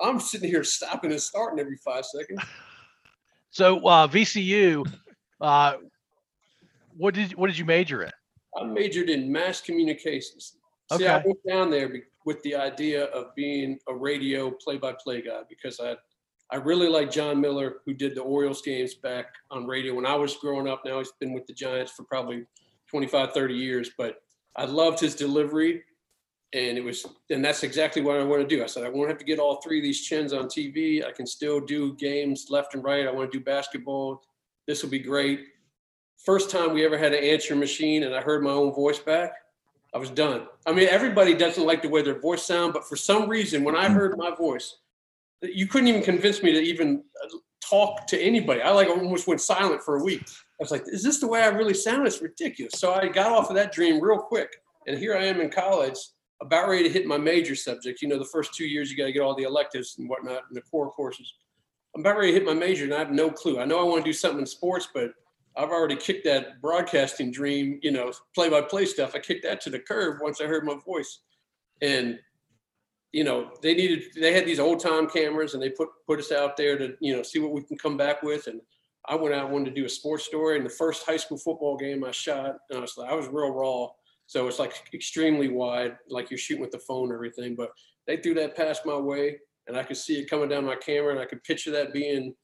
[0.00, 2.42] I'm sitting here stopping and starting every five seconds.
[3.50, 4.84] So uh, VCU,
[5.40, 5.74] uh,
[6.96, 8.10] what did what did you major in?
[8.58, 10.56] I majored in mass communications.
[10.96, 11.90] See, I went down there
[12.26, 15.96] with the idea of being a radio play-by-play guy because I,
[16.52, 20.14] I really like Jon Miller, who did the Orioles games back on radio when I
[20.14, 20.82] was growing up.
[20.84, 22.44] Now he's been with the Giants for probably
[22.90, 24.16] 25, 30 years, but
[24.54, 25.82] I loved his delivery.
[26.52, 28.62] And it was, and that's exactly what I want to do.
[28.62, 31.02] I said, I won't have to get all three of these chins on TV.
[31.02, 33.06] I can still do games left and right.
[33.06, 34.22] I want to do basketball.
[34.66, 35.46] This will be great.
[36.22, 39.32] First time we ever had an answer machine and I heard my own voice back,
[39.94, 40.46] I was done.
[40.66, 43.74] I mean, everybody doesn't like the way their voice sound, but for some reason, when
[43.74, 44.76] I heard my voice,
[45.42, 47.28] you couldn't even convince me to even uh,
[47.68, 48.62] talk to anybody.
[48.62, 50.22] I like almost went silent for a week.
[50.26, 52.06] I was like, is this the way I really sound?
[52.06, 52.74] It's ridiculous.
[52.76, 54.50] So I got off of that dream real quick.
[54.86, 55.98] And here I am in college,
[56.40, 58.02] about ready to hit my major subject.
[58.02, 60.42] You know, the first two years, you got to get all the electives and whatnot
[60.48, 61.32] and the core courses.
[61.94, 63.60] I'm about ready to hit my major and I have no clue.
[63.60, 65.10] I know I want to do something in sports, but
[65.56, 69.14] I've already kicked that broadcasting dream, you know, play by play stuff.
[69.14, 71.20] I kicked that to the curb once I heard my voice.
[71.82, 72.18] And,
[73.12, 76.32] you know, they needed, they had these old time cameras and they put, put us
[76.32, 78.46] out there to, you know, see what we can come back with.
[78.46, 78.60] And
[79.06, 80.56] I went out, wanted to do a sports story.
[80.56, 83.28] And the first high school football game I shot, and I was like, I was
[83.28, 83.88] real raw.
[84.26, 87.54] So it's like extremely wide, like you're shooting with the phone and everything.
[87.54, 87.70] But
[88.06, 91.10] they threw that past my way and I could see it coming down my camera
[91.10, 92.34] and I could picture that being,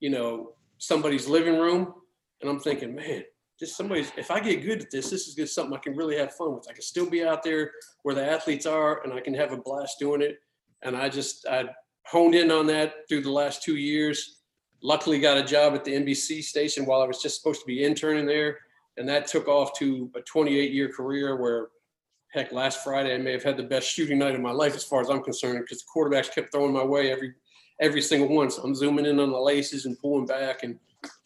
[0.00, 1.94] you know, somebody's living room.
[2.40, 3.24] And I'm thinking, man,
[3.60, 6.16] just somebody's, if I get good at this, this is good something I can really
[6.16, 6.66] have fun with.
[6.68, 7.70] I can still be out there
[8.02, 10.40] where the athletes are and I can have a blast doing it.
[10.82, 11.66] And I just, I
[12.06, 14.38] honed in on that through the last two years.
[14.82, 17.84] Luckily got a job at the NBC station while I was just supposed to be
[17.84, 18.58] interning there.
[18.96, 21.68] And that took off to a 28 year career where
[22.32, 24.84] heck, last Friday I may have had the best shooting night of my life as
[24.84, 27.34] far as I'm concerned, because the quarterbacks kept throwing my way every
[27.80, 28.50] every single one.
[28.50, 30.78] So I'm zooming in on the laces and pulling back and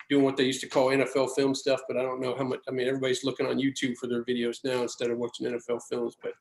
[0.09, 1.81] doing what they used to call NFL film stuff.
[1.89, 2.61] But I don't know how much.
[2.69, 6.17] I mean, everybody's looking on YouTube for their videos now instead of watching NFL films.
[6.23, 6.33] But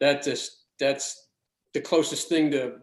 [0.00, 1.28] that just that's
[1.72, 2.76] the closest thing to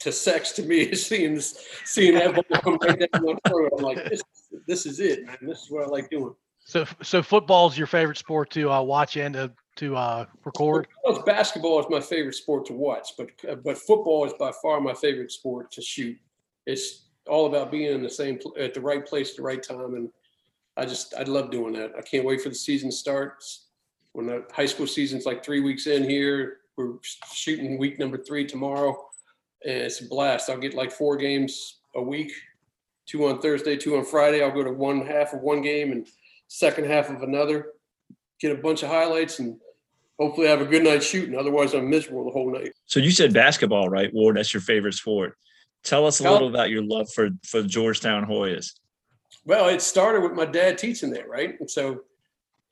[0.00, 3.72] to sex to me is seeing this, seeing that ball come right down my throat.
[3.76, 4.22] I'm like, this,
[4.66, 5.36] this is it, man.
[5.42, 6.34] This is what I like doing.
[6.64, 10.86] So so football's your favorite sport to uh, watch and to to uh, record.
[11.04, 13.30] Well, basketball is my favorite sport to watch, but
[13.64, 16.18] but football is by far my favorite sport to shoot.
[16.66, 19.94] It's all about being in the same at the right place at the right time,
[19.94, 20.10] and
[20.76, 21.92] I just I love doing that.
[21.96, 23.66] I can't wait for the season starts.
[24.12, 26.94] When the high school season's like three weeks in here, we're
[27.32, 28.98] shooting week number three tomorrow,
[29.64, 30.50] and it's a blast.
[30.50, 32.32] I'll get like four games a week,
[33.06, 34.42] two on Thursday, two on Friday.
[34.42, 36.08] I'll go to one half of one game and
[36.48, 37.68] second half of another,
[38.40, 39.56] get a bunch of highlights, and
[40.18, 41.38] hopefully have a good night shooting.
[41.38, 42.72] Otherwise, I'm miserable the whole night.
[42.86, 44.36] So you said basketball, right, Ward?
[44.36, 45.36] That's your favorite sport.
[45.82, 48.72] Tell us a little about your love for for Georgetown Hoyas.
[49.44, 51.58] Well, it started with my dad teaching there, right?
[51.58, 52.02] And so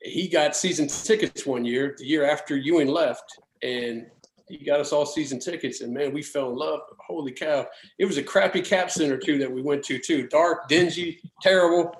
[0.01, 4.05] he got season tickets one year, the year after Ewing left, and
[4.47, 5.81] he got us all season tickets.
[5.81, 6.81] And man, we fell in love.
[7.05, 7.65] Holy cow!
[7.97, 10.27] It was a crappy cap center too that we went to too.
[10.27, 11.91] Dark, dingy, terrible,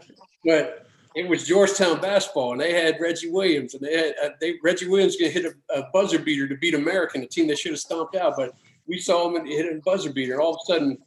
[0.45, 4.55] but it was Georgetown basketball, and they had Reggie Williams, and they had uh, they
[4.63, 7.71] Reggie Williams gonna hit a, a buzzer beater to beat American, a team they should
[7.71, 8.53] have stomped out, but
[8.89, 10.97] we saw him and hit a buzzer beater, and all of a sudden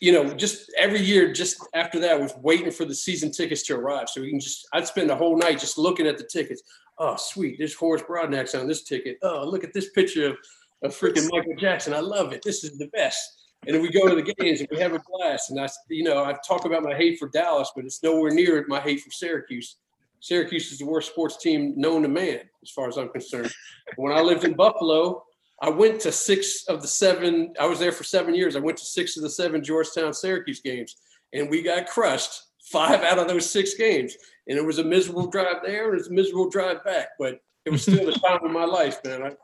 [0.00, 3.76] you know, just every year, just after that, was waiting for the season tickets to
[3.76, 4.08] arrive.
[4.08, 6.62] So we can just, I'd spend the whole night just looking at the tickets.
[6.98, 9.18] oh, sweet, there's Horace Broadnax on this ticket.
[9.22, 10.36] Oh, look at this picture of,
[10.82, 11.92] of freaking Michael Jackson.
[11.92, 12.42] I love it.
[12.42, 13.20] This is the best.
[13.66, 15.50] And then we go to the games and we have a blast.
[15.50, 18.64] And I, you know, I talk about my hate for Dallas, but it's nowhere near
[18.68, 19.76] my hate for Syracuse.
[20.20, 23.52] Syracuse is the worst sports team known to man, as far as I'm concerned.
[23.96, 25.24] When I lived in Buffalo,
[25.60, 27.52] I went to six of the seven.
[27.60, 28.56] I was there for seven years.
[28.56, 30.96] I went to six of the seven Georgetown Syracuse games,
[31.34, 34.16] and we got crushed five out of those six games.
[34.48, 37.08] And it was a miserable drive there, and it was a miserable drive back.
[37.18, 39.22] But it was still the time of my life, man.
[39.22, 39.36] I,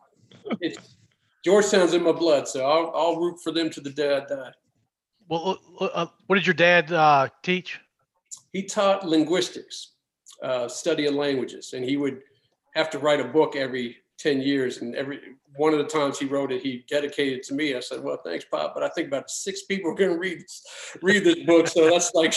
[0.61, 0.97] it's
[1.45, 4.53] Georgetown's in my blood, so I'll, I'll root for them to the day I die.
[5.29, 7.79] Well, uh, uh, what did your dad uh, teach?
[8.53, 9.93] He taught linguistics,
[10.43, 12.23] uh, study of languages, and he would
[12.75, 14.79] have to write a book every 10 years.
[14.79, 15.21] And every
[15.57, 17.75] one of the times he wrote it, he dedicated to me.
[17.75, 18.75] I said, Well, thanks, Pop.
[18.75, 20.43] But I think about six people are going to read
[21.03, 21.69] read this book.
[21.69, 22.35] So that's like,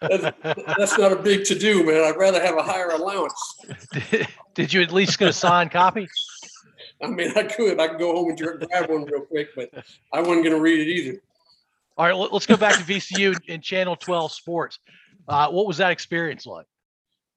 [0.00, 2.04] that's, that's not a big to do, man.
[2.04, 3.56] I'd rather have a higher allowance.
[3.92, 6.08] Did, did you at least get a signed copy?
[7.02, 7.80] I mean, I could.
[7.80, 9.70] I could go home and grab one real quick, but
[10.12, 11.18] I wasn't going to read it either.
[11.96, 14.78] All right, let- let's go back to VCU and Channel 12 Sports.
[15.28, 16.66] Uh, what was that experience like?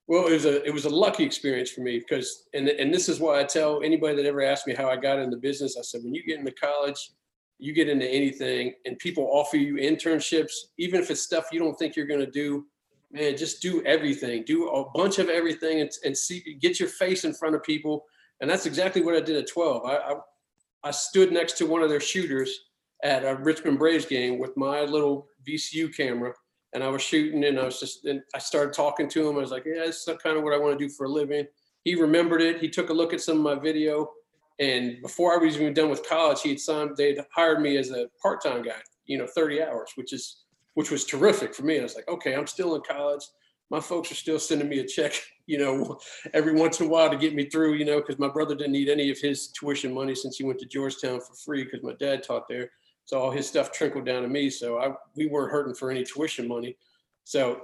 [0.08, 3.08] Well, it was a it was a lucky experience for me because and and this
[3.08, 5.78] is why I tell anybody that ever asked me how I got in the business.
[5.78, 7.12] I said when you get into college,
[7.58, 11.76] you get into anything, and people offer you internships, even if it's stuff you don't
[11.80, 12.66] think you're going to do.
[13.12, 14.44] Man, just do everything.
[14.44, 18.06] Do a bunch of everything and, and see get your face in front of people.
[18.42, 19.86] And that's exactly what I did at 12.
[19.86, 20.16] I I,
[20.84, 22.66] I stood next to one of their shooters
[23.04, 26.34] at a Richmond Braves game with my little VCU camera
[26.74, 29.36] and I was shooting and I was just and I started talking to him.
[29.38, 31.10] I was like, yeah, this is kind of what I want to do for a
[31.10, 31.46] living.
[31.84, 32.60] He remembered it.
[32.60, 34.10] He took a look at some of my video.
[34.60, 37.90] And before I was even done with college, he had signed, they'd hired me as
[37.90, 40.44] a part-time guy, you know, 30 hours, which is
[40.76, 41.80] which was terrific for me.
[41.80, 43.24] I was like, okay, I'm still in college.
[43.70, 45.14] My folks are still sending me a check,
[45.46, 46.00] you know,
[46.34, 48.72] every once in a while to get me through, you know, because my brother didn't
[48.72, 51.94] need any of his tuition money since he went to Georgetown for free because my
[52.00, 52.72] dad taught there.
[53.06, 54.50] So all his stuff trickled down to me.
[54.50, 56.78] So I we weren't hurting for any tuition money.
[57.24, 57.62] So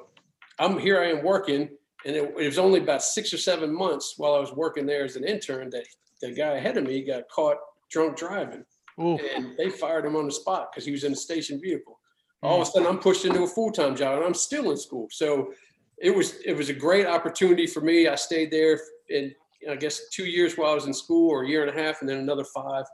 [0.59, 0.99] I'm here.
[0.99, 1.69] I am working,
[2.05, 5.05] and it, it was only about six or seven months while I was working there
[5.05, 5.85] as an intern that
[6.21, 7.57] the guy ahead of me got caught
[7.89, 8.65] drunk driving,
[8.99, 11.99] Ooh, and they fired him on the spot because he was in a station vehicle.
[12.43, 12.49] Mm.
[12.49, 14.77] All of a sudden, I'm pushed into a full time job, and I'm still in
[14.77, 15.07] school.
[15.11, 15.53] So
[15.97, 18.07] it was it was a great opportunity for me.
[18.07, 19.33] I stayed there in
[19.69, 22.01] I guess two years while I was in school, or a year and a half,
[22.01, 22.85] and then another five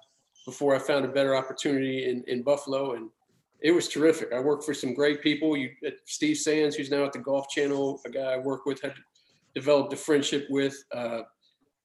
[0.46, 2.94] before I found a better opportunity in, in Buffalo.
[2.94, 3.10] And
[3.62, 4.32] it was terrific.
[4.34, 5.58] I worked for some great people.
[5.58, 5.72] You,
[6.06, 8.94] Steve Sands, who's now at the Golf Channel, a guy I work with, had
[9.54, 10.76] developed a friendship with.
[10.94, 11.22] Uh,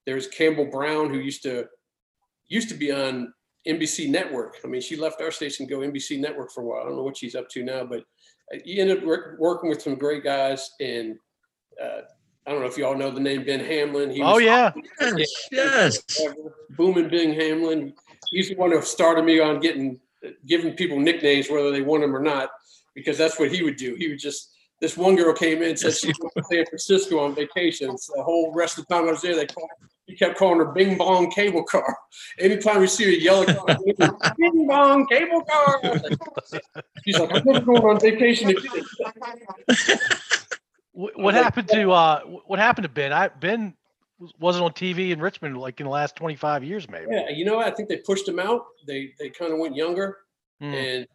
[0.07, 1.67] there's Campbell Brown, who used to
[2.49, 3.33] used to be on
[3.67, 4.57] NBC Network.
[4.65, 6.81] I mean, she left our station to go NBC Network for a while.
[6.81, 8.05] I don't know what she's up to now, but
[8.65, 9.05] you ended up
[9.39, 10.71] working with some great guys.
[10.81, 11.17] And
[11.83, 12.01] uh,
[12.47, 14.11] I don't know if y'all know the name Ben Hamlin.
[14.11, 14.73] He oh yeah.
[15.01, 16.03] Yes, yes.
[16.71, 17.93] Booming Bing Hamlin.
[18.31, 20.01] He's the one who started me on getting
[20.47, 22.51] giving people nicknames whether they want them or not,
[22.95, 23.95] because that's what he would do.
[23.95, 27.19] He would just this one girl came in and said she went to San Francisco
[27.19, 27.97] on vacation.
[27.99, 29.69] So the whole rest of the time I was there, they called
[30.07, 31.97] he kept calling her Bing Bong Cable Car.
[32.39, 33.79] Anytime you see a yellow car,
[34.37, 35.81] Bing Bong Cable Car.
[35.85, 36.19] Was
[37.05, 38.83] She's like, I'm never going on vacation again.
[40.93, 42.21] What happened to uh?
[42.23, 43.13] What happened to Ben?
[43.13, 43.75] I Ben was-
[44.39, 47.07] wasn't on TV in Richmond like in the last 25 years, maybe.
[47.11, 47.59] Yeah, you know.
[47.59, 48.65] I think they pushed him out.
[48.87, 50.19] They they kind of went younger.
[50.61, 50.75] Hmm.
[50.75, 51.07] and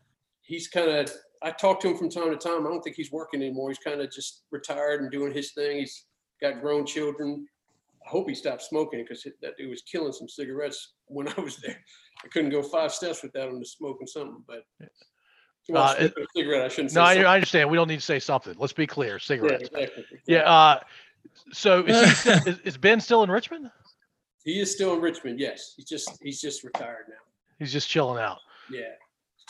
[0.41, 1.11] he's kind of
[1.43, 3.77] i talk to him from time to time i don't think he's working anymore he's
[3.77, 6.05] kind of just retired and doing his thing he's
[6.41, 7.47] got grown children
[8.03, 11.57] i hope he stopped smoking because that dude was killing some cigarettes when i was
[11.57, 11.77] there
[12.23, 14.63] i couldn't go five steps without him just smoking something but
[15.69, 17.13] well, Uh, it- a cigarette i shouldn't say No, I.
[17.17, 17.69] I understand.
[17.69, 18.55] We don't need to say something.
[18.57, 19.13] Let's be clear.
[19.13, 19.69] yeah, Cigarettes.
[19.71, 20.05] exactly.
[20.27, 20.41] Yeah.
[20.49, 20.79] Uh,
[21.51, 23.69] so is, he still, is, is Ben still in Richmond?
[24.43, 27.15] he is still in richmond yes he's just he's just retired now
[27.57, 28.39] He's just chilling out.
[28.69, 28.81] yeah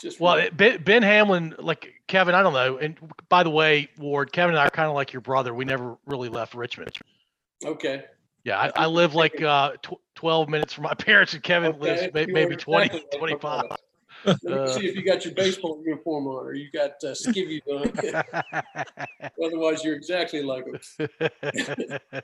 [0.00, 2.76] just Well, it- Ben, ben Hamlin, like Kevin, I don't know.
[2.76, 2.96] And
[3.30, 5.54] by the way, Ward, Kevin and I are kind of like your brother.
[5.54, 6.92] We never really left Richmond.
[7.64, 8.04] okay
[8.44, 11.80] Yeah, I, I live like uh, tw- 12 minutes from my parents, and Kevin Okay,
[11.80, 13.64] lives may, maybe are 20, exactly 25.
[14.26, 14.38] Brother.
[14.42, 17.08] Let me Uh, see if you got your baseball uniform on or you got uh,
[17.14, 18.24] skivvies on.
[19.44, 21.08] Otherwise, you're exactly like him.
[21.40, 22.22] I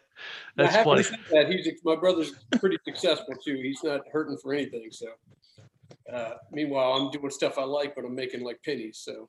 [0.57, 1.17] That's happily funny.
[1.31, 3.57] say that he's my brother's pretty successful too.
[3.57, 4.89] He's not hurting for anything.
[4.91, 5.09] So,
[6.13, 9.01] uh, meanwhile, I'm doing stuff I like, but I'm making like pennies.
[9.03, 9.29] So,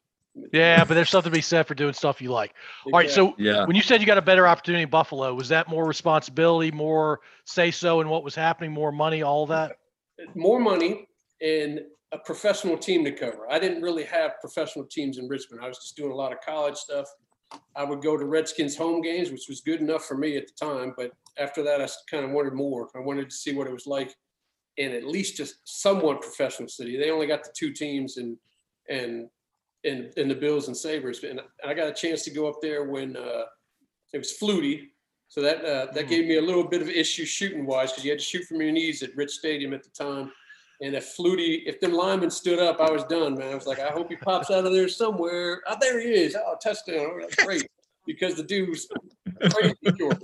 [0.52, 2.54] Yeah, but there's something to be said for doing stuff you like.
[2.86, 3.66] All right, so Yeah.
[3.66, 7.22] when you said you got a better opportunity in Buffalo, was that more responsibility, more
[7.46, 9.78] say so in what was happening, more money, all that?
[10.36, 11.08] more money
[11.42, 11.82] and
[12.14, 13.48] a professional team to cover.
[13.50, 15.64] I didn't really have professional teams in Richmond.
[15.64, 17.08] I was just doing a lot of college stuff.
[17.76, 20.54] I would go to Redskins home games, which was good enough for me at the
[20.66, 22.90] time, but after that, I kind of wanted more.
[22.96, 24.16] I wanted to see what it was like
[24.78, 26.98] in at least just somewhat professional city.
[26.98, 28.38] They only got the two teams and
[28.90, 29.28] and
[29.84, 31.24] and and the Bills and Sabres.
[31.24, 33.44] And I got a chance to go up there when uh,
[34.14, 34.90] it was Flutie.
[35.28, 36.10] So that uh, that Mm.
[36.10, 38.62] gave me a little bit of issue shooting wise because you had to shoot from
[38.62, 40.32] your knees at Rich Stadium at the time.
[40.84, 43.54] And if Flutie, if them linemen stood up, I was done, man.
[43.54, 45.62] I was like, I hope he pops out of there somewhere.
[45.66, 46.36] Oh, there he is.
[46.36, 47.22] Oh, touchdown.
[47.22, 47.66] That's great.
[48.06, 48.90] Because the dude's
[49.52, 50.22] crazy short.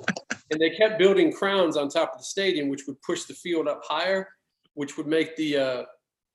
[0.52, 3.70] And they kept building crowns on top of the stadium, which would push the field
[3.70, 4.28] up higher,
[4.74, 5.84] which would make the uh,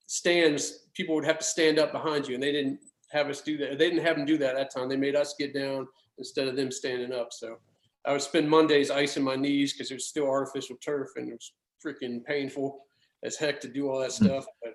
[0.06, 2.32] stands, people would have to stand up behind you.
[2.32, 2.78] And they didn't
[3.10, 3.78] have us do that.
[3.78, 4.88] They didn't have them do that that time.
[4.88, 7.30] They made us get down instead of them standing up.
[7.30, 7.58] So
[8.06, 11.32] I would spend Mondays icing my knees because it was still artificial turf and it
[11.32, 11.52] was
[11.84, 12.80] freaking painful
[13.24, 14.44] as heck to do all that stuff.
[14.62, 14.74] But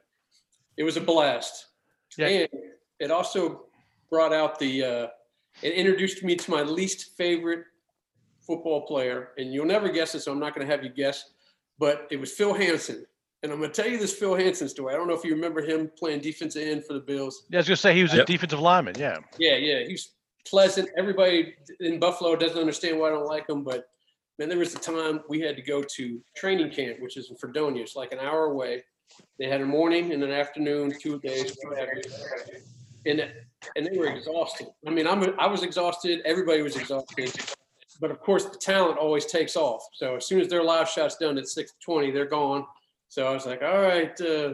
[0.77, 1.67] it was a blast.
[2.17, 2.27] Yeah.
[2.27, 2.49] And
[2.99, 3.65] it also
[4.09, 5.07] brought out the, uh,
[5.61, 7.63] it introduced me to my least favorite
[8.45, 9.29] football player.
[9.37, 11.31] And you'll never guess it, so I'm not going to have you guess.
[11.77, 13.05] But it was Phil Hansen.
[13.41, 14.93] And I'm going to tell you this Phil Hansen story.
[14.93, 17.45] I don't know if you remember him playing defensive end for the Bills.
[17.49, 18.25] Yeah, I was gonna say he was a Yep.
[18.25, 18.95] defensive lineman.
[18.97, 19.19] Yeah.
[19.37, 20.11] Yeah, yeah, he's
[20.45, 20.89] pleasant.
[20.97, 23.87] Everybody in Buffalo doesn't understand why I don't like him, but
[24.39, 27.35] man, there was a time we had to go to training camp, which is in
[27.35, 27.83] Fredonia.
[27.83, 28.83] It's like an hour away.
[29.37, 32.01] They had a morning and an afternoon, two days, whatever.
[33.05, 33.29] and
[33.75, 34.67] and they were exhausted.
[34.87, 36.21] I mean, I'm I was exhausted.
[36.25, 37.33] Everybody was exhausted.
[37.99, 39.85] But of course, the talent always takes off.
[39.93, 42.65] So as soon as their live shot's done at 6:20, they're gone.
[43.09, 44.53] So I was like, all right, uh,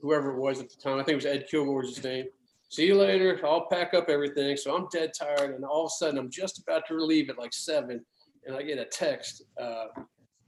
[0.00, 2.26] whoever it was at the time, I think it was Ed Kilgore's his name
[2.70, 3.40] see you later.
[3.44, 4.56] I'll pack up everything.
[4.56, 5.54] So I'm dead tired.
[5.54, 8.04] And all of a sudden I'm just about to leave at like seven.
[8.46, 9.86] And I get a text uh,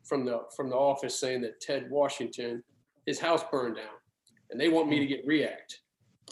[0.04, 2.62] from the from the office saying that Ted Washington,
[3.06, 3.96] his house burned down.
[4.50, 5.80] And they want me to get react.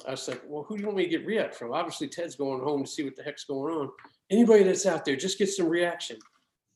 [0.07, 1.73] I was like, well, who do you want me to get react from?
[1.73, 3.90] Obviously Ted's going home to see what the heck's going on.
[4.31, 6.16] Anybody that's out there, just get some reaction.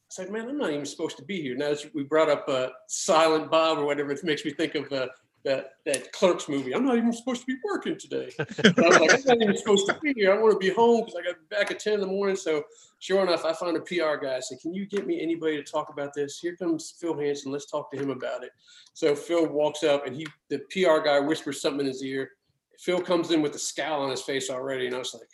[0.09, 1.57] It's like, man, I'm not even supposed to be here.
[1.57, 4.12] Now as we brought up uh, Silent Bob or whatever.
[4.12, 5.09] It makes me think of uh,
[5.44, 6.74] that that Clerks movie.
[6.74, 8.30] I'm not even supposed to be working today.
[8.38, 10.33] I was like, I'm not even supposed to be here.
[10.33, 12.37] I want to be home because I got back at 10 in the morning.
[12.37, 12.64] So
[12.98, 14.37] sure enough, I found a PR guy.
[14.37, 16.38] I said, can you get me anybody to talk about this?
[16.38, 17.52] Here comes Phil Hansen.
[17.52, 18.52] Let's talk to him about it.
[18.94, 22.30] So Phil walks up and he, the PR guy whispers something in his ear.
[22.78, 24.87] Phil comes in with a scowl on his face already.
[24.87, 25.28] And I was like,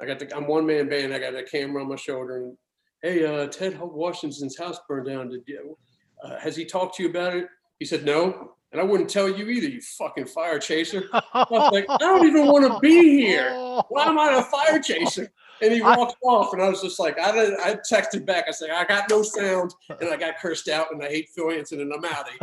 [0.00, 1.14] I got the, I'm one man band.
[1.14, 2.56] I got a camera on my shoulder and,
[3.04, 5.28] Hey, uh, Ted Washington's house burned down.
[5.28, 5.76] Did you,
[6.22, 7.48] uh, has he talked to you about it?
[7.78, 8.54] He said, no.
[8.74, 11.08] And I wouldn't tell you either, you fucking fire chaser.
[11.12, 13.52] I was like, I don't even want to be here.
[13.88, 15.30] Why am I a fire chaser?
[15.62, 18.46] And he I- off, and I was just like, I didn't, I texted back.
[18.48, 21.50] I said, I got no sound, and I got cursed out, and I hate Phil
[21.50, 22.34] Hansen, and I'm out of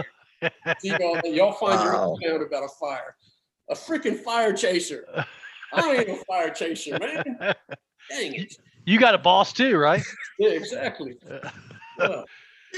[0.41, 0.51] here.
[0.79, 2.17] See y'all, y'all find your own Wow.
[2.25, 3.17] sound about a fire.
[3.69, 5.05] A freaking fire chaser.
[5.73, 7.23] I ain't a fire chaser, man.
[8.09, 8.55] Dang it.
[8.85, 10.01] You got a boss too, right?
[10.39, 11.15] Yeah, exactly.
[11.99, 12.23] Yeah.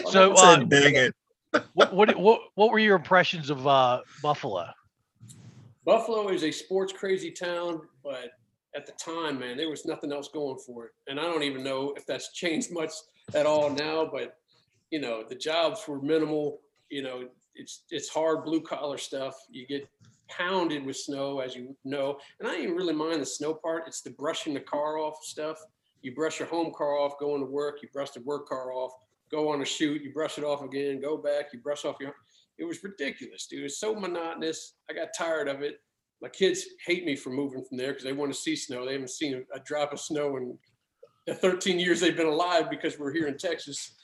[0.10, 1.14] So, uh, dang it.
[1.74, 4.68] What, what what what were your impressions of uh, Buffalo?
[5.86, 8.32] Buffalo is a sports crazy town, but
[8.76, 10.92] at the time, man, there was nothing else going for it.
[11.08, 12.92] And I don't even know if that's changed much
[13.34, 14.38] at all now, but
[14.92, 16.62] you know, the jobs were minimal.
[16.90, 19.36] You know, it's it's hard blue collar stuff.
[19.50, 19.88] You get
[20.30, 22.18] pounded with snow, as you know.
[22.40, 23.84] And I didn't really mind the snow part.
[23.88, 25.58] It's the brushing the car off stuff.
[26.02, 28.92] You brush your home car off, going to work, you brush the work car off,
[29.34, 32.14] go on a shoot, you brush it off again, go back, you brush off your
[32.58, 33.64] it was ridiculous, dude.
[33.64, 34.76] It's so monotonous.
[34.90, 35.78] I got tired of it.
[36.22, 38.86] My kids hate me for moving from there because they want to see snow.
[38.86, 40.58] They haven't seen a, drop of snow in
[41.26, 43.96] the 13 years they've been alive because we're here in Texas.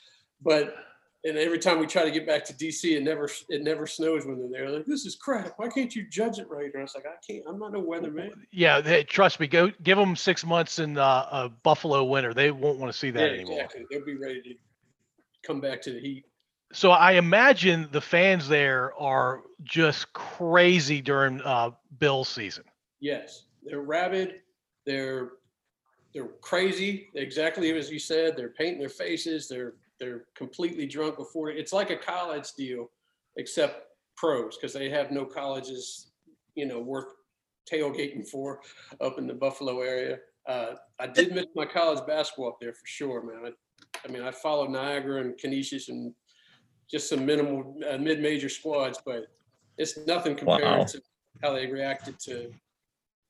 [0.41, 0.75] But
[1.25, 4.25] and every time we try to get back to DC, it never it never snows
[4.25, 4.77] when they're there.
[4.77, 5.53] Like this is crap.
[5.57, 6.71] Why can't you judge it right?
[6.73, 7.43] And I was like, I can't.
[7.47, 8.31] I'm not a weatherman.
[8.51, 9.47] Yeah, they, trust me.
[9.47, 12.33] Go give them six months in uh, a Buffalo winter.
[12.33, 13.61] They won't want to see that Yeah, anymore.
[13.61, 13.85] exactly.
[13.91, 14.53] They'll be ready to
[15.49, 16.25] come back to the heat.
[16.71, 22.63] So I imagine the fans there are just crazy during uh, Bill season.
[22.99, 24.41] Yes, they're rabid.
[24.85, 25.31] They're
[26.13, 27.07] they're crazy.
[27.15, 28.37] Exactly as you said.
[28.37, 29.47] They're painting their faces.
[29.47, 31.49] They're they're completely drunk before.
[31.49, 32.91] It's like a college deal,
[33.37, 36.11] except pros because they have no colleges,
[36.53, 37.07] you know, worth
[37.71, 38.59] tailgating for
[39.01, 40.19] up in the Buffalo area.
[40.47, 43.51] Uh, I did miss my college basketball up there for sure, man.
[43.51, 43.51] I,
[44.07, 46.13] I mean, I followed Niagara and Canisius and
[46.89, 49.27] just some minimal uh, mid-major squads, but
[49.77, 50.83] it's nothing compared Wow.
[50.85, 51.01] to
[51.43, 52.51] how they reacted to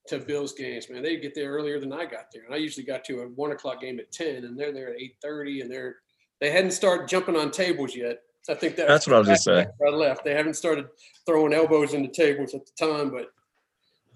[0.07, 1.03] to Bills games, man.
[1.03, 2.43] They get there earlier than I got there.
[2.45, 4.95] And I usually got to a one o'clock game at 10 and they're there at
[5.23, 5.97] 8:30 and they're
[6.39, 8.21] they hadn't started jumping on tables yet.
[8.49, 9.59] I think that That's what I was gonna say.
[9.61, 10.23] after I left.
[10.23, 10.87] They haven't started
[11.27, 13.27] throwing elbows into tables at the time, but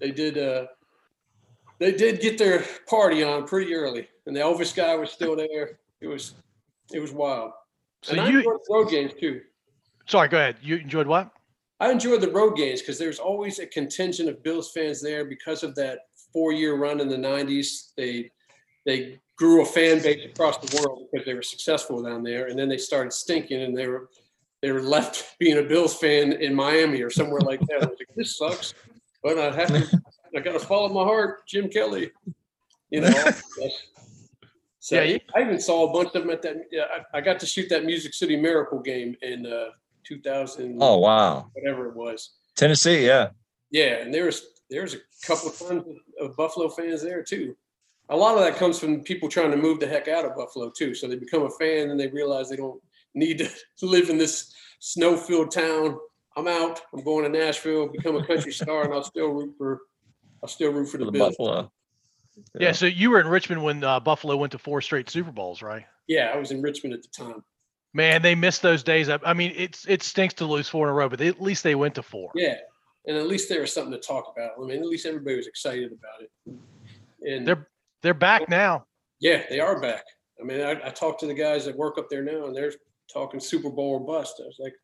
[0.00, 0.66] they did uh
[1.78, 4.08] they did get their party on pretty early.
[4.26, 5.78] And the Elvis guy was still there.
[6.00, 6.34] It was
[6.92, 7.52] it was wild.
[8.02, 9.40] So and I you, enjoyed road games too.
[10.06, 10.56] sorry, go ahead.
[10.62, 11.30] You enjoyed what?
[11.80, 15.62] I enjoyed the road games because there's always a contingent of Bills fans there because
[15.62, 16.00] of that
[16.32, 17.92] four-year run in the '90s.
[17.96, 18.30] They
[18.86, 22.58] they grew a fan base across the world because they were successful down there, and
[22.58, 24.08] then they started stinking, and they were
[24.62, 27.82] they were left being a Bills fan in Miami or somewhere like that.
[27.82, 28.74] I was like, this sucks,
[29.22, 30.02] but I have to.
[30.36, 32.10] I got to follow my heart, Jim Kelly.
[32.90, 33.30] You know.
[34.84, 36.56] So Yeah, I even saw a bunch of them at that.
[36.70, 39.68] Yeah, I, I got to shoot that Music City Miracle game in uh,
[40.06, 42.34] 2000 Oh wow, whatever it was.
[42.54, 43.30] Tennessee, yeah.
[43.70, 45.84] Yeah, and there was there was a couple of tons
[46.20, 47.56] of, Buffalo fans there too.
[48.10, 50.70] A lot of that comes from people trying to move the heck out of Buffalo
[50.70, 50.94] too.
[50.94, 52.82] So they become a fan and they realize they don't
[53.14, 53.48] need to
[53.86, 55.98] live in this snow-filled town.
[56.36, 56.82] I'm out.
[56.92, 59.80] I'm going to Nashville, become a country star, and I'll still root for
[60.42, 61.36] I'll still root for the, The Bills.
[61.38, 61.72] Buffalo.
[62.58, 62.72] Yeah.
[62.72, 65.84] So you were in Richmond when uh, Buffalo went to four straight Super Bowls, right?
[66.06, 67.44] Yeah, I was in Richmond at the time.
[67.92, 69.08] Man, they missed those days.
[69.08, 71.40] I, I mean, it's it stinks to lose four in a row, but they, at
[71.40, 72.30] least they went to four.
[72.34, 72.56] Yeah,
[73.06, 74.52] and at least there was something to talk about.
[74.60, 76.58] I mean, at least everybody was excited about it.
[77.26, 77.68] And They're
[78.02, 78.86] they're back now.
[79.20, 80.04] Yeah, they are back.
[80.40, 82.72] I mean, I, I talked to the guys that work up there now, and they're
[83.12, 84.40] talking Super Bowl or bust.
[84.42, 84.74] I was like,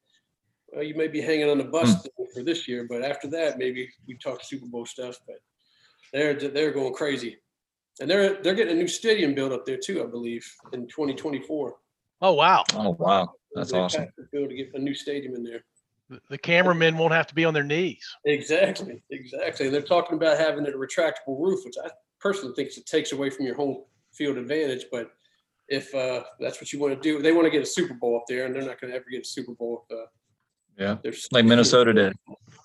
[0.68, 3.88] well, you may be hanging on the bus for this year, but after that, maybe
[4.06, 5.18] we talk Super Bowl stuff.
[5.26, 5.36] But
[6.12, 7.38] they're they're going crazy,
[8.00, 11.76] and they're they're getting a new stadium built up there too, I believe, in 2024.
[12.22, 14.04] Oh wow, Oh wow, that's They awesome.
[14.04, 15.64] passed to get a new stadium in there.
[16.10, 18.04] the, the cameramen won't have to be on their knees.
[18.26, 19.66] Exactly, exactly.
[19.66, 21.88] And they're talking about having a retractable roof, which I
[22.20, 24.84] personally think it takes away from your home field advantage.
[24.92, 25.10] But
[25.68, 28.16] if uh, that's what you want to do, they want to get a Super Bowl
[28.16, 29.86] up there, and they're not going to ever get a Super Bowl.
[29.88, 30.06] If, uh,
[30.76, 32.12] Yeah, there's like Minnesota did.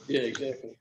[0.07, 0.77] Yeah, exactly.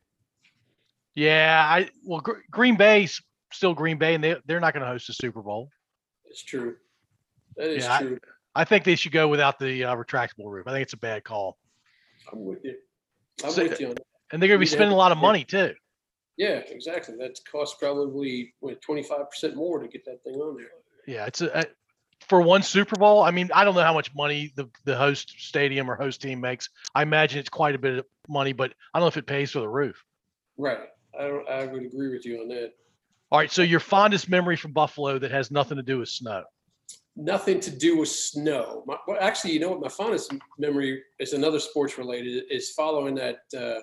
[1.14, 3.20] Yeah, I well Gr- Green Bay's
[3.52, 5.70] still Green Bay, and they they're not going to host a Super Bowl.
[6.26, 6.76] It's true.
[7.56, 8.18] That is Yeah, I- true.
[8.56, 10.68] I think they should go without the uh, retractable roof.
[10.68, 11.58] I think it's a bad call,
[12.32, 12.76] I'm with you.
[13.44, 14.04] I'm So- with you on that.
[14.32, 15.74] and they're going to be Need to have spending a lot of money too.
[16.36, 17.14] Yeah, exactly.
[17.18, 20.66] That costs probably what 25% more to get that thing on there.
[21.06, 21.64] Yeah, it's a, a
[22.28, 23.22] for one Super Bowl.
[23.22, 26.40] I mean, I don't know how much money the the host stadium or host team
[26.40, 26.68] makes.
[26.94, 29.50] I imagine it's quite a bit of money, but I don't know if it pays
[29.50, 30.02] for the roof.
[30.56, 30.78] Right.
[31.18, 32.72] I don't, I would agree with you on that.
[33.30, 36.44] All right, so your fondest memory from Buffalo that has nothing to do with snow.
[37.16, 38.84] nothing to do with snow.
[38.86, 39.80] My, well, actually, you know what?
[39.80, 42.44] My fondest memory is another sports related.
[42.50, 43.80] Is following that uh,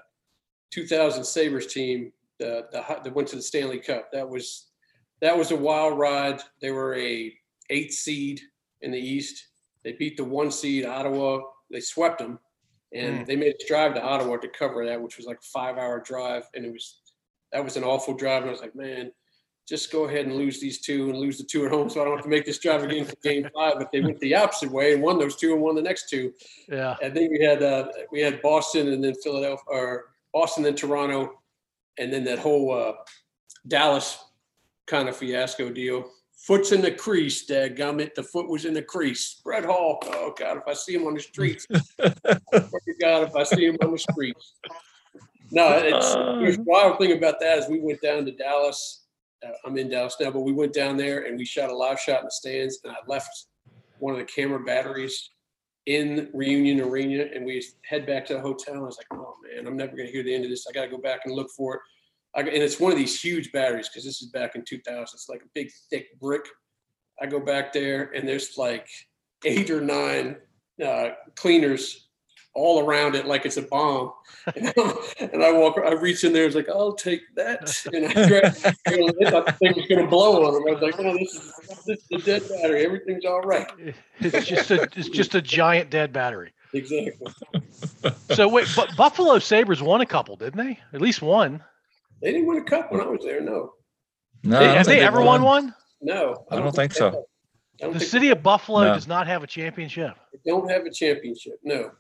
[0.71, 4.09] 2000 Sabres team the, the that went to the Stanley Cup.
[4.11, 4.67] That was
[5.21, 6.41] that was a wild ride.
[6.61, 7.33] They were a
[7.69, 8.41] eight seed
[8.81, 9.47] in the East.
[9.83, 11.41] They beat the one seed Ottawa.
[11.69, 12.39] They swept them,
[12.93, 15.77] and they made us drive to Ottawa to cover that, which was like a five
[15.77, 17.00] hour drive, and it was
[17.51, 18.43] that was an awful drive.
[18.43, 19.11] And I was like, man,
[19.67, 22.05] just go ahead and lose these two and lose the two at home so I
[22.05, 23.75] don't have to make this drive again for game five.
[23.77, 26.33] But they went the opposite way and won those two and won the next two.
[26.67, 30.77] Yeah, And then we had uh, we had Boston and then Philadelphia or Boston and
[30.77, 31.39] Toronto,
[31.97, 32.93] and then that whole uh,
[33.67, 34.25] Dallas
[34.87, 36.09] kind of fiasco deal.
[36.35, 38.15] Foot's in the crease, dadgummit.
[38.15, 39.41] The foot was in the crease.
[39.43, 39.99] Brett Hull.
[40.07, 41.67] Oh God, if I see him on the streets,
[41.99, 44.55] God, if I see him on the streets.
[45.51, 49.03] No, it's the wild thing about that is we went down to Dallas.
[49.45, 51.99] Uh, I'm in Dallas now, but we went down there and we shot a live
[51.99, 53.47] shot in the stands, and I left
[53.99, 55.29] one of the camera batteries
[55.87, 58.75] in Reunion Arena, and we head back to the hotel.
[58.75, 60.67] I was like, "Oh man, I'm never going to hear the end of this.
[60.67, 61.81] I got to go back and look for it."
[62.33, 65.03] I, and it's one of these huge batteries because this is back in 2000.
[65.03, 66.45] It's like a big, thick brick.
[67.21, 68.87] I go back there, and there's like
[69.43, 70.37] eight or nine
[70.85, 72.07] uh, cleaners
[72.53, 74.11] all around it like it's a bomb.
[74.55, 74.73] And,
[75.33, 77.71] and I walk, I reach in there, it's like, I'll take that.
[77.93, 80.67] And I grab, I thought the thing was going to blow on him.
[80.67, 81.53] I was like, no, this is,
[81.85, 82.83] this is a dead battery.
[82.85, 83.67] Everything's all right.
[84.19, 86.53] it's just a it's just a giant dead battery.
[86.73, 87.31] Exactly.
[88.31, 90.79] So wait, but Buffalo Sabres won a couple, didn't they?
[90.93, 91.63] At least one.
[92.21, 93.41] They didn't win a cup when I was there.
[93.41, 93.73] No,
[94.43, 95.75] No, They- have think they ever won one?
[96.01, 96.45] no.
[96.49, 97.25] I don't think so.
[97.79, 98.93] don't The think city of Buffalo No.
[98.95, 100.15] does not have a championship.
[100.33, 101.59] they don't have a championship.
[101.63, 101.91] No.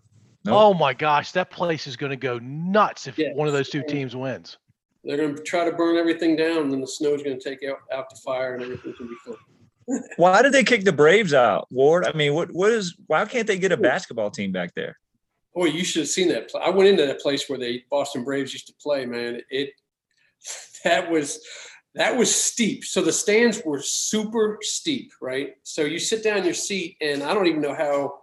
[0.43, 0.55] Nope.
[0.57, 3.33] Oh my gosh, that place is going to go nuts if Yeah.
[3.33, 4.57] one of those two teams wins.
[5.03, 7.63] They're going to try to burn everything down, and then the snow's going to take
[7.67, 10.03] out, out the fire, and everything's going to be fun.
[10.17, 12.05] Why did they kick the Braves out, Ward?
[12.05, 14.97] I mean, what what is why can't they get a basketball team back there?
[15.55, 16.49] Boy, you should have seen that.
[16.61, 19.05] I went into that place where the Boston Braves used to play.
[19.05, 19.71] Man, it
[20.83, 21.45] that was
[21.95, 22.85] that was steep.
[22.85, 25.55] So the stands were super steep, right?
[25.63, 28.19] So you sit down in your seat, and I don't even know how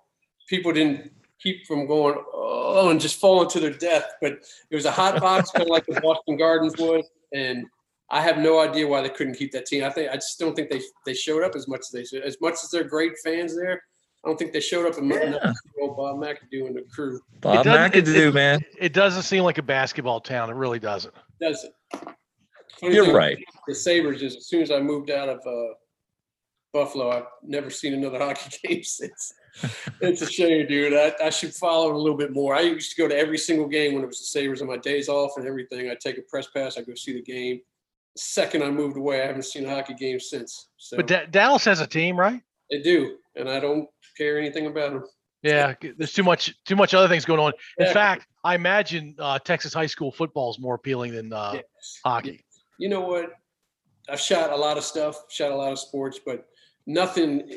[0.48, 1.10] people didn't
[1.43, 4.05] keep from going oh and just falling to their death.
[4.20, 4.32] But
[4.70, 7.66] it was a hot box, kind of like the Boston Gardens was, and
[8.11, 9.84] I have no idea why they couldn't keep that team.
[9.84, 12.22] I think I just don't think they they showed up as much as they should.
[12.22, 13.82] As much as they're great fans there,
[14.24, 15.53] I don't think they showed up in my Yeah.
[15.80, 17.20] old Bob McAdoo and the crew.
[17.41, 18.61] Bob doesn't- it- McAdoo, it- man.
[18.78, 20.51] It doesn't seem like a basketball town.
[20.51, 21.14] It really doesn't.
[21.41, 21.72] Does it?
[22.80, 23.39] Funny You're thing right.
[23.66, 25.74] The Sabres is as soon as I moved out of uh,
[26.79, 29.33] Buffalo, I've never seen another hockey game since.
[30.01, 30.95] it's a shame, dude.
[30.95, 32.55] I, I should follow it a little bit more.
[32.55, 34.76] I used to go to every single game when it was the Sabres on my
[34.76, 35.91] days off and everything.
[35.91, 37.61] I'd take a press pass, I'd go see the game.
[38.14, 40.68] The second I moved away, I haven't seen a hockey game since.
[40.76, 42.41] So But Da- Dallas has a team, right?
[42.70, 45.05] they do, and I don't care anything about them.
[45.43, 47.53] Yeah, there's too much too much other things going on.
[47.79, 47.93] In Yeah.
[47.93, 52.01] fact, I imagine uh, Texas high school football is more appealing than uh, Yes.
[52.05, 52.45] hockey.
[52.79, 53.31] you know what?
[54.11, 56.47] I've shot a lot of stuff, shot a lot of sports, but
[56.89, 57.53] nothing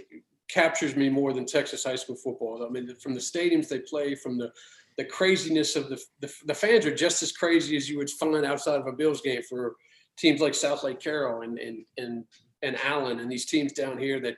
[0.49, 2.63] captures me more than Texas high school football.
[2.63, 4.51] I mean, from the stadiums they play, from the
[4.97, 8.45] the craziness of the, the the fans are just as crazy as you would find
[8.45, 9.75] outside of a Bills game for
[10.17, 12.25] teams like South Lake Carroll and and and
[12.61, 14.35] and Allen and these teams down here that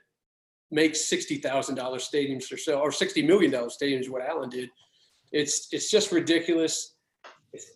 [0.71, 4.09] make sixty thousand dollar stadiums or so or sixty million dollar stadiums.
[4.09, 4.69] What Allen did,
[5.31, 6.92] it's it's just ridiculous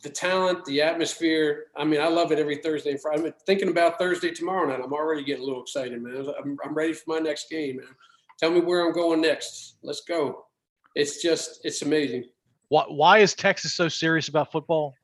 [0.01, 1.65] the talent, the atmosphere.
[1.75, 3.28] I mean, I love it every Thursday and Friday.
[3.28, 4.82] I'm thinking about Thursday tomorrow night.
[4.84, 6.28] I'm already getting a little excited, man.
[6.41, 7.88] I'm, I'm ready for my next game, man.
[8.39, 9.75] Tell me where I'm going next.
[9.84, 10.45] Let's go.
[10.95, 12.25] It's just, it's amazing.
[12.69, 14.95] Why, why is Texas so serious about football?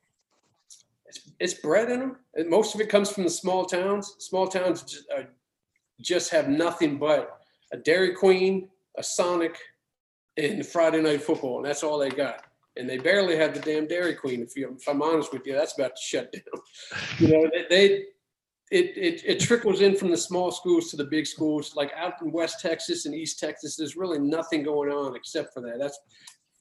[1.06, 2.18] It's, it's bred in them.
[2.34, 4.16] And most of it comes from the small towns.
[4.20, 5.24] Small towns just, uh,
[6.02, 7.40] just have nothing but
[7.72, 9.58] a Dairy Queen, a Sonic,
[10.38, 12.44] and Friday night football, and that's all they got.
[12.76, 14.42] And they barely have the damn Dairy Queen.
[14.42, 16.42] If, you, if I'm honest with you, that's about to shut down.
[17.20, 18.06] you know, they, they
[18.72, 21.76] it, it it trickles in from the small schools to the big schools.
[21.76, 25.62] Like out in West Texas and East Texas, there's really nothing going on except for
[25.62, 25.78] that.
[25.80, 26.00] That's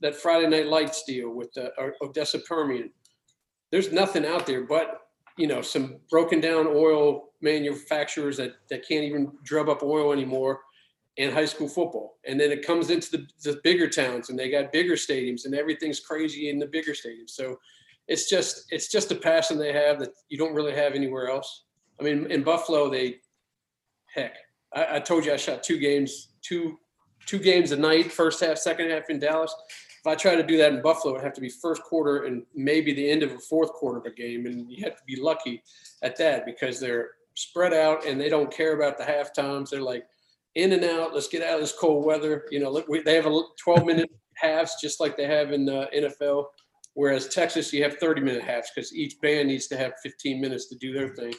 [0.02, 2.90] that Friday Night Lights deal with the uh, Odessa Permian.
[3.70, 5.00] There's nothing out there but
[5.38, 10.60] you know some broken down oil manufacturers that that can't even drub up oil anymore
[11.18, 12.18] and high school football.
[12.24, 15.54] And then it comes into the, the bigger towns and they got bigger stadiums and
[15.54, 17.30] everything's crazy in the bigger stadiums.
[17.30, 17.58] So
[18.08, 21.64] it's just it's just a passion they have that you don't really have anywhere else.
[22.00, 23.16] I mean, in Buffalo, they
[24.12, 24.36] heck,
[24.74, 26.78] I, I told you I shot two games, two
[27.26, 29.54] two games a night, first half, second half in Dallas.
[30.00, 32.42] If I try to do that in Buffalo, it'd have to be first quarter and
[32.56, 35.14] maybe the end of a fourth quarter of a game, and you have to be
[35.14, 35.62] lucky
[36.02, 39.70] at that because they're spread out and they don't care about the half times.
[39.70, 40.04] They're like
[40.55, 41.14] in and out.
[41.14, 42.46] Let's get out of this cold weather.
[42.50, 45.68] You know, look, we, they have a 12 minute halves just like they have in
[45.68, 46.46] uh, the NFL.
[46.94, 50.68] Whereas Texas, you have 30 minute halves because each band needs to have 15 minutes
[50.68, 51.34] to do their thing.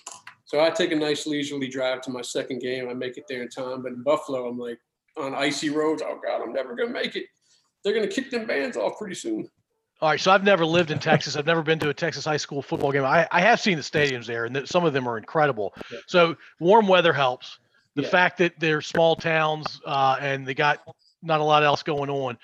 [0.45, 2.89] So I take a nice leisurely drive to my second game.
[2.89, 3.83] I make it there in time.
[3.83, 4.79] But in Buffalo, I'm like
[5.17, 6.01] on icy roads.
[6.05, 7.25] Oh God, I'm never gonna make it.
[7.83, 9.49] They're gonna kick them bands off pretty soon.
[10.01, 11.37] All right, so I've never lived in Texas.
[11.37, 13.05] I've never been to a Texas high school football game.
[13.05, 15.73] I, I have seen the stadiums there, and th- some of them are incredible.
[15.89, 15.99] Yeah.
[16.07, 17.59] So warm weather helps.
[17.95, 18.09] The Yeah.
[18.09, 20.79] fact that they're small towns uh, and they got
[21.21, 22.37] not a lot else going on,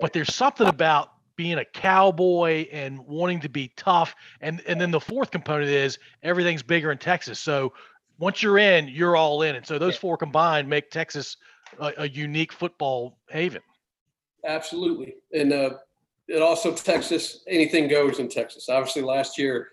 [0.00, 4.14] but there's something about being a cowboy and wanting to be tough.
[4.40, 7.40] And and then the fourth component is everything's bigger in Texas.
[7.40, 7.72] So
[8.18, 9.56] once you're in, you're all in.
[9.56, 11.36] And so those four combined make Texas
[11.80, 13.62] a, a unique football haven.
[14.44, 15.14] Absolutely.
[15.32, 15.70] And uh,
[16.28, 18.68] it also Texas, anything goes in Texas.
[18.68, 19.68] Obviously, last year,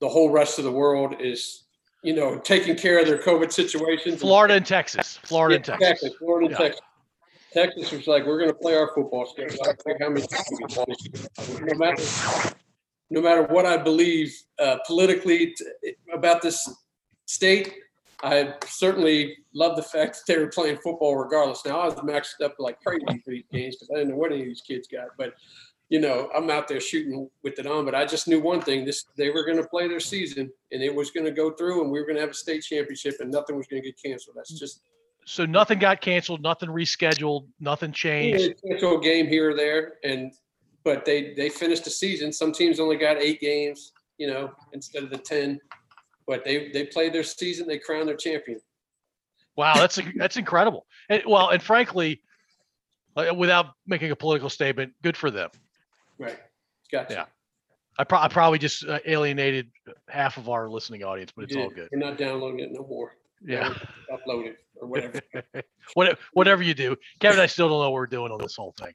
[0.00, 1.64] the whole rest of the world is,
[2.06, 4.20] you know, taking care of their COVID situations.
[4.20, 5.18] Florida and Texas.
[5.24, 5.90] Florida Yeah, and Texas.
[5.90, 6.58] Exactly, Florida and Yeah.
[6.58, 6.80] Texas.
[7.52, 9.58] Texas was like, we're going to play our football schedule.
[9.64, 11.60] I don't care how many times we get this.
[11.60, 12.54] No matter,
[13.10, 16.64] no matter what I believe uh, politically t- about this
[17.24, 17.74] state,
[18.22, 21.64] I certainly love the fact that they were playing football regardless.
[21.66, 24.30] Now I was maxed up like crazy for these games because I didn't know what
[24.30, 25.34] any of these kids got, but
[25.88, 28.84] you know, I'm out there shooting with it on, but I just knew one thing:
[28.84, 31.82] this they were going to play their season, and it was going to go through,
[31.82, 34.00] and we were going to have a state championship, and nothing was going to get
[34.02, 34.36] canceled.
[34.36, 34.82] That's just
[35.24, 38.60] So nothing got canceled, nothing rescheduled, nothing changed.
[38.66, 40.32] Cancel a game here or there, and
[40.82, 42.32] but they they finished the season.
[42.32, 45.60] Some teams only got eight games, you know, instead of the ten.
[46.26, 47.68] But they they played their season.
[47.68, 48.60] They crowned their champion.
[49.54, 50.84] Wow, that's that's incredible.
[51.08, 52.22] And well, and frankly,
[53.16, 55.50] uh, without making a political statement, good for them.
[56.18, 56.38] Right.
[56.90, 57.14] Gotcha.
[57.14, 57.24] Yeah.
[57.98, 59.70] I, pro- I probably just uh, alienated
[60.08, 61.88] half of our listening audience, but it's all good.
[61.92, 63.16] We're not downloading it no more.
[63.42, 63.74] Yeah.
[64.12, 65.20] Upload it or whatever.
[65.94, 68.74] Whatever, whatever you do, Kevin, I still don't know what we're doing on this whole
[68.76, 68.92] thing.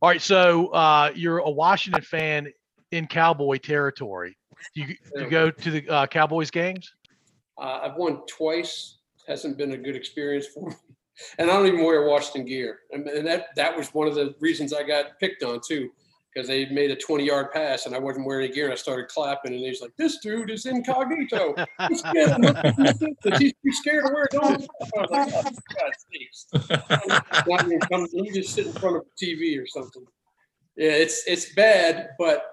[0.00, 2.48] All right, so uh, you're a Washington fan
[2.90, 4.36] in Cowboy territory.
[4.74, 6.90] You you go to the uh, Cowboys games?
[7.58, 8.98] Uh, I've won twice.
[9.28, 10.76] Hasn't been a good experience for me.
[11.38, 12.80] And I don't even wear Washington gear.
[12.92, 15.90] And, and that that was one of the reasons I got picked on too,
[16.34, 18.76] because they made a 20 yard pass and I wasn't wearing any gear and I
[18.76, 21.54] started clapping and he's like, this dude is incognito.
[21.88, 22.44] He's scared,
[23.38, 24.90] he's too scared to wear his own stuff.
[24.96, 26.46] I was like, oh, God sakes.
[27.46, 30.04] Not even come- Let just sit in front of the TV or something.
[30.76, 32.46] Yeah, it's it's bad, but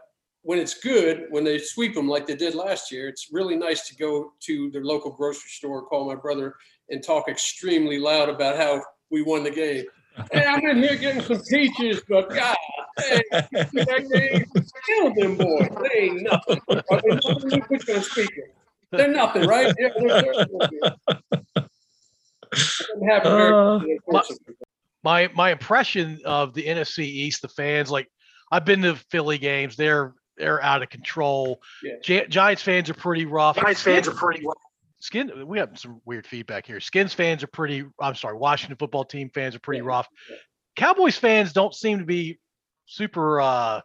[0.44, 3.88] when it's good, when they sweep them like they did last year, it's really nice
[3.88, 6.54] to go to the local grocery store, call my brother,
[6.90, 9.86] and talk extremely loud about how we won the game.
[10.32, 12.56] Hey, I'm in here getting some peaches, but God,
[13.00, 14.46] dang, that game
[14.88, 15.70] killed them boys.
[15.82, 16.60] They ain't nothing.
[16.70, 17.50] Are they nothing?
[17.50, 18.42] Let me put you on speaker.
[18.92, 19.74] They're nothing, right?
[19.80, 20.46] Yeah, they're, they're,
[22.52, 24.56] Doesn't happen very Uh, often, unfortunately.
[25.04, 28.08] my my impression of the NFC East, the fans, like
[28.52, 31.62] I've been to Philly games, they're they're out of control.
[31.84, 31.94] Yeah.
[32.04, 33.56] Gi- Giants fans are pretty rough.
[33.58, 34.58] Giants fans are pretty rough.
[35.00, 36.80] Skin, we have some weird feedback here.
[36.80, 37.84] Skins fans are pretty.
[38.00, 40.08] I'm sorry, Washington football team fans are pretty Yeah, rough.
[40.30, 40.36] yeah.
[40.76, 42.38] Cowboys fans don't seem to be
[42.86, 43.82] super uh,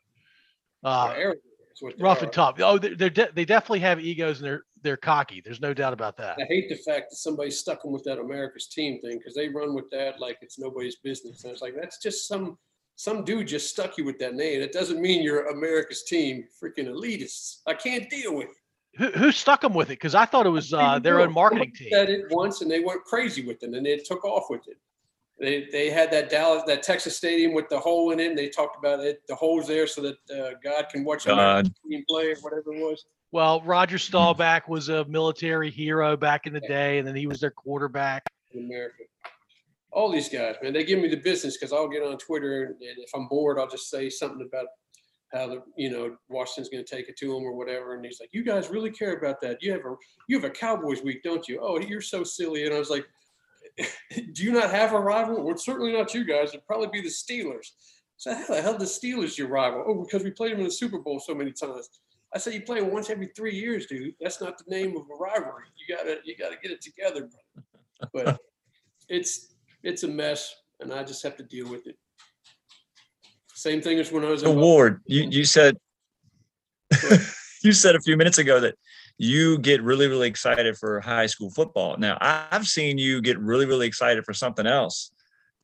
[0.84, 1.44] uh, They're arrogant,
[1.82, 2.56] they rough and tough.
[2.60, 5.42] Oh, they're, they're de- they definitely have egos and they're they're cocky.
[5.44, 6.38] There's no doubt about that.
[6.40, 9.48] I hate the fact that somebody stuck them with that America's team thing because they
[9.48, 11.44] run with that like it's nobody's business.
[11.44, 12.56] And it's like that's just some
[12.94, 14.62] some dude just stuck you with that name.
[14.62, 16.44] It doesn't mean you're America's team.
[16.62, 17.58] Freaking elitists.
[17.66, 18.98] I can't deal with it.
[18.98, 19.98] Who, who stuck them with it?
[19.98, 21.88] Because I thought it was uh, their own marketing team.
[21.90, 24.78] Said it once and they went crazy with it and they took off with it.
[25.38, 28.28] They they had that Dallas that Texas stadium with the hole in it.
[28.30, 29.22] And they talked about it.
[29.28, 31.90] The hole's there so that uh, God can watch America's God.
[31.90, 33.04] team play or whatever it was.
[33.32, 37.40] Well, Roger Staubach was a military hero back in the day, and then he was
[37.40, 38.26] their quarterback.
[38.52, 39.04] in America.
[39.92, 42.76] All these guys, man, they give me the business because I'll get on Twitter and
[42.80, 44.66] if I'm bored, I'll just say something about
[45.32, 47.94] how the you know Washington's going to take it to them or whatever.
[47.94, 49.62] And he's like, "You guys really care about that?
[49.62, 49.94] You have a
[50.28, 51.58] you have a Cowboys week, don't you?
[51.62, 53.06] Oh, you're so silly." And I was like,
[54.32, 55.42] "Do you not have a rival?
[55.42, 56.48] Well, it's certainly not you guys.
[56.48, 57.68] It'd probably be the Steelers."
[58.16, 59.84] So how the hell the Steelers your rival?
[59.86, 61.88] Oh, because we played them in the Super Bowl so many times.
[62.34, 64.14] I said, "You play once every three years, dude.
[64.20, 65.64] That's not the name of a rivalry.
[65.76, 67.62] You gotta you gotta get it together, brother."
[68.12, 68.38] But
[69.08, 71.96] it's it's a mess, and I just have to deal with it.
[73.54, 75.00] Same thing as when I was Award.
[75.06, 75.78] You you said
[77.64, 78.74] you said a few minutes ago that
[79.18, 81.96] you get really really excited for high school football.
[81.96, 85.10] Now I've seen you get really really excited for something else,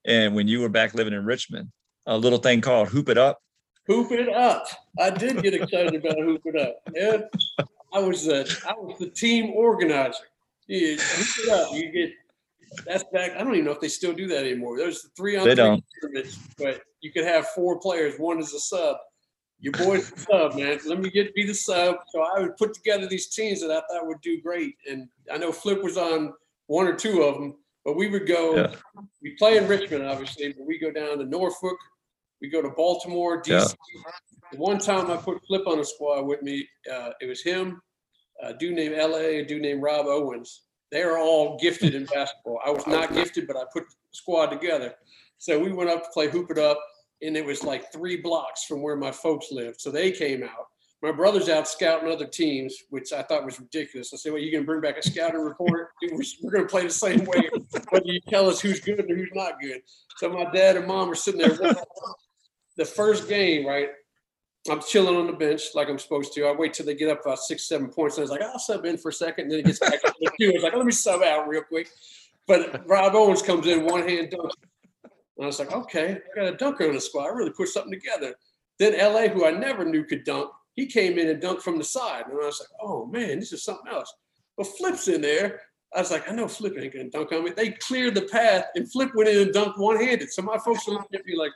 [0.05, 1.70] and when you were back living in Richmond,
[2.07, 3.38] a little thing called Hoop It Up.
[3.86, 4.66] Hoop it up.
[4.98, 6.76] I did get excited about hoop it up.
[6.94, 7.18] Yeah,
[7.92, 10.24] I was the I was the team organizer.
[10.68, 11.74] Yeah, hoop it up.
[11.74, 12.12] You get
[12.86, 13.32] that's back.
[13.32, 14.78] I don't even know if they still do that anymore.
[14.78, 15.84] There's the three on They three don't.
[16.00, 18.14] tournaments, but you could have four players.
[18.18, 18.96] One is a sub.
[19.62, 20.78] Your boy's the sub, man.
[20.84, 21.96] Let me get be the sub.
[22.10, 24.74] So I would put together these teams that I thought would do great.
[24.90, 26.34] And I know Flip was on
[26.66, 27.54] one or two of them,
[27.84, 28.56] but we would go.
[28.56, 28.74] Yeah.
[29.22, 31.78] We play in Richmond, obviously, but we go down to Norfolk.
[32.40, 33.74] We go to Baltimore, DC.
[33.94, 34.58] Yeah.
[34.58, 37.80] One time I put Flip on a squad with me, uh, it was him,
[38.42, 40.62] a dude named LA, a dude named Rob Owens.
[40.90, 42.58] They are all gifted in basketball.
[42.66, 44.92] I was not gifted, but I put the squad together.
[45.38, 46.78] So we went up to play Hoop It Up,
[47.22, 49.80] and it was like three blocks from where my folks lived.
[49.80, 50.68] So they came out.
[51.02, 54.14] My brother's out scouting other teams, which I thought was ridiculous.
[54.14, 55.90] I said, Well, you're to bring back a scouting report?
[56.02, 57.48] We're, going to play the same way,
[57.90, 59.82] whether you tell us who's good and who's not good.
[60.18, 61.74] So my dad and mom are sitting there.
[62.76, 63.88] the first game, right?
[64.70, 66.46] I'm chilling on the bench like I'm supposed to.
[66.46, 68.16] I wait till they get up about six, seven points.
[68.16, 69.44] And I was like, I'll sub in for a second.
[69.44, 70.50] And then it gets back to two.
[70.50, 71.88] I was like, let me sub out real quick.
[72.46, 74.52] But Rob Owens comes in, one hand dunk.
[75.43, 77.24] And I was like, okay, I got a dunker on the squad.
[77.24, 78.32] I really put something together.
[78.78, 81.84] Then LA, who I never knew could dunk, he came in and dunked from the
[81.84, 82.26] side.
[82.26, 84.14] And I was like, oh man, this is something else.
[84.57, 85.62] But Flip's in there.
[85.97, 87.51] I was like, I know Flip ain't gonna dunk on me.
[87.51, 90.30] They cleared the path and Flip went in and dunked one-handed.
[90.30, 91.51] So my folks are looking at me like,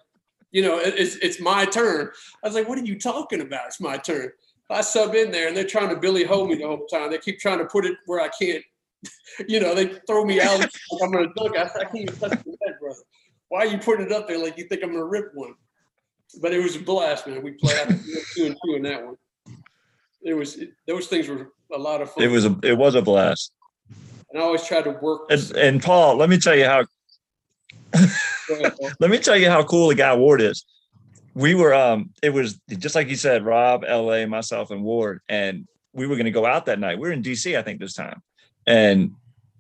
[0.51, 2.11] you know, it's it's my turn.
[2.43, 3.67] I was like, what are you talking about?
[3.67, 4.33] It's my turn.
[4.69, 7.13] I sub in there and they're trying to Billy Ho me the whole time.
[7.13, 8.65] They keep trying to put it where I can't.
[9.47, 10.67] You know, they throw me out.
[11.03, 11.57] I'm gonna dunk.
[11.57, 13.03] I, I can't even touch the net, brother.
[13.49, 15.55] Why are you putting it up there like you think I'm gonna rip one?
[16.41, 17.43] But it was a blast, man.
[17.43, 17.89] We played
[18.35, 19.17] two and two in that one.
[20.23, 22.25] It was it, those things were a lot of fun.
[22.25, 23.53] It was a it was a blast.
[24.31, 25.23] and I always tried to work.
[25.31, 26.85] And, and Paul, let me tell you how
[27.95, 30.65] ahead, let me tell you how cool the guy Ward is.
[31.35, 35.69] We were um it was just like you said, Rob, LA, myself, and Ward, and
[35.93, 36.99] we were gonna go out that night.
[36.99, 38.23] We were in DC, I think, this time.
[38.67, 39.13] And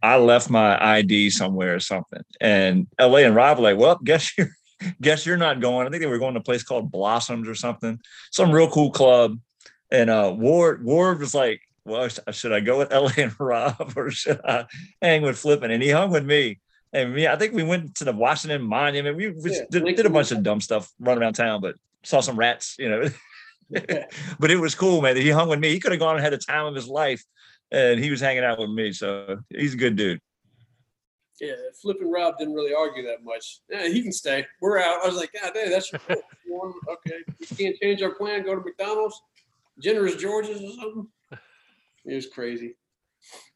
[0.02, 2.22] I left my ID somewhere or something.
[2.40, 4.50] And LA and Rob were like, well, guess you're
[5.00, 5.86] guess you're not going.
[5.86, 7.98] I think they were going to a place called Blossoms or something,
[8.30, 9.38] some real cool club.
[9.90, 14.10] And uh Ward Ward was like, Well, should I go with LA and Rob or
[14.10, 14.66] should I
[15.00, 15.70] hang with Flippin?
[15.70, 16.60] And he hung with me.
[16.92, 19.16] And me, I think we went to the Washington Monument.
[19.16, 22.20] We, we Yeah, did, did a bunch of dumb stuff running around town, but saw
[22.20, 23.08] some rats, you know.
[24.38, 25.16] but it was cool, man.
[25.16, 25.70] He hung with me.
[25.70, 27.22] He could have gone and had the time of his life,
[27.72, 28.92] and he was hanging out with me.
[28.92, 30.20] So he's a good dude.
[31.40, 31.52] Yeah,
[31.82, 33.60] flipping Rob didn't really argue that much.
[33.68, 34.46] Yeah, he can stay.
[34.62, 35.04] We're out.
[35.04, 37.18] I was like, God, damn, that's your okay.
[37.38, 38.44] We can't change our plan.
[38.44, 39.20] Go to McDonald's,
[39.78, 41.06] Generous George's or something.
[42.06, 42.76] It was crazy.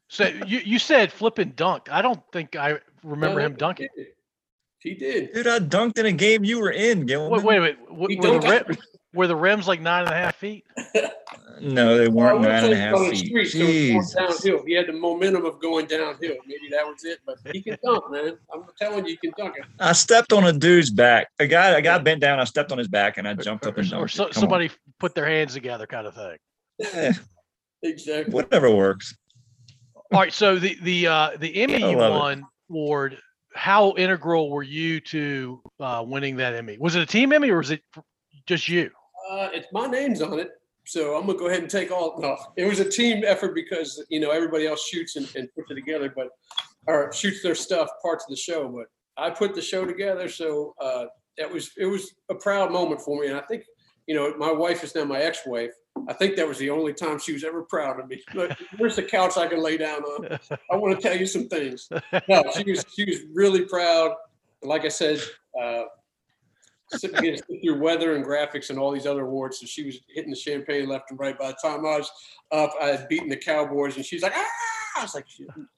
[0.09, 1.89] So you, you said flipping dunk.
[1.91, 3.89] I don't think I remember No, him dunking.
[3.95, 4.13] He did.
[4.81, 5.33] He did.
[5.33, 7.31] Dude, I dunked in a game you were in, Gilman.
[7.31, 7.91] Wait, wait, wait.
[7.91, 8.79] Were, were the rim,
[9.15, 10.65] were the rims like nine and a half feet?
[11.61, 13.27] No, they weren't we nine and a played half on the feet.
[13.27, 14.15] street, so Jeez.
[14.15, 14.65] downhill.
[14.67, 16.37] He had the momentum of going downhill.
[16.47, 18.39] Maybe that was it, but he can dunk, man.
[18.53, 19.65] I'm telling you, he can dunk it.
[19.79, 21.29] I stepped on a dude's back.
[21.39, 22.41] A guy, a guy bent down.
[22.41, 23.99] I stepped on his back and I jumped up and dunked.
[24.01, 24.33] or so, Come on.
[24.35, 26.37] somebody put their hands together, kind of thing.
[26.93, 27.13] Eh,
[27.83, 28.33] Exactly.
[28.35, 29.17] whatever works.
[30.13, 30.33] All right.
[30.33, 32.19] So the the uh, the Emmy I you love it.
[32.19, 33.19] won, Ward.
[33.55, 36.77] How integral were you to uh, winning that Emmy?
[36.79, 37.83] Was it a team Emmy or was it
[38.47, 38.91] just you?
[39.31, 40.51] Uh, it's my name's on it,
[40.91, 42.19] so I'm gonna go ahead and take all.
[42.19, 45.71] No, it was a team effort because you know everybody else shoots and, and puts
[45.71, 46.31] it together, but
[46.89, 48.69] or shoots their stuff parts of the show.
[48.69, 48.87] But
[49.17, 51.05] I put the show together, so uh,
[51.39, 53.29] that was it was a proud moment for me.
[53.29, 53.63] And I think
[54.09, 55.71] you know my wife is now my ex-wife.
[56.09, 58.21] I think that was the only time she was ever proud of me.
[58.35, 60.39] Look, where's the couch I can lay down on?
[60.73, 61.89] I want to tell you some things.
[62.29, 64.17] No, she was she was really proud.
[64.65, 65.21] Like I said,
[65.57, 65.83] uh,
[66.93, 69.61] sit, sit through weather and graphics and all these other awards.
[69.61, 71.39] So she was hitting the champagne left and right.
[71.39, 72.11] By the time I was
[72.53, 74.47] up, I had beaten the Cowboys, and she's like, "Ah!"
[74.99, 75.27] I was like,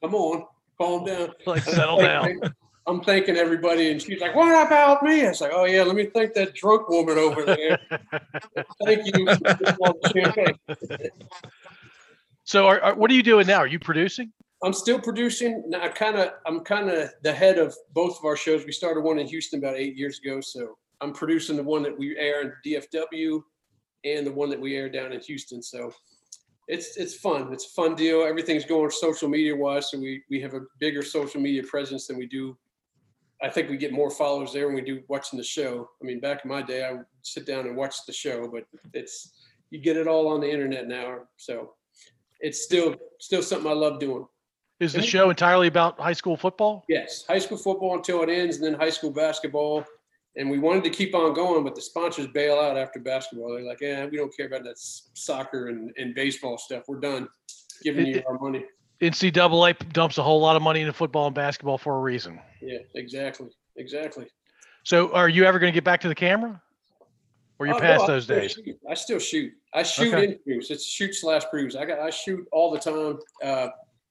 [0.03, 0.45] "Come on,
[0.79, 2.41] calm down." like settle down.
[2.87, 5.95] I'm thanking everybody, and she's like, "What about me?" I was like, "Oh yeah, let
[5.95, 7.79] me thank that drunk woman over there.
[8.85, 10.59] Thank you." for this one champagne."
[12.45, 13.59] So are, are, what are you doing now?
[13.59, 14.33] Are you producing?
[14.65, 15.73] I'm still producing.
[15.81, 18.65] I kind of, I'm kind of the head of both of our shows.
[18.65, 21.99] We started one in Houston about eight years ago, so I'm producing the one that
[21.99, 23.43] we air in DFW
[24.05, 25.63] and the one that we air down in Houston.
[25.63, 25.93] So
[26.69, 27.53] it's it's fun.
[27.53, 28.23] It's a fun deal.
[28.23, 32.17] Everything's going social media wise, so we we have a bigger social media presence than
[32.17, 32.57] we do.
[33.43, 35.91] I think we get more followers there when we do watching the show.
[36.01, 38.65] I mean, back in my day, I would sit down and watch the show, but
[38.95, 39.33] it's
[39.71, 41.19] you get it all on the internet now.
[41.37, 41.75] So
[42.39, 44.27] it's still still something I love doing.
[44.79, 46.85] Is the show entirely about high school football?
[46.89, 49.85] Yes, high school football until it ends, and then high school basketball.
[50.37, 53.53] And we wanted to keep on going, but the sponsors bail out after basketball.
[53.53, 56.85] They're like, "Yeah, we don't care about that soccer and, and baseball stuff.
[56.89, 57.29] We're done
[57.83, 58.65] giving you our money."
[59.03, 62.41] NCAA dumps a whole lot of money into football and basketball for a reason.
[62.63, 64.27] Yeah, exactly, exactly.
[64.85, 66.63] So are you ever going to get back to the camera?
[67.59, 68.53] Or you Oh, past I those days?
[68.53, 68.79] shoot.
[68.89, 69.53] I still shoot.
[69.75, 70.35] I shoot Okay.
[70.45, 70.71] produce.
[70.71, 71.77] It's shoot slash produce.
[71.77, 73.19] I got I shoot all the time.
[73.43, 73.69] Uh,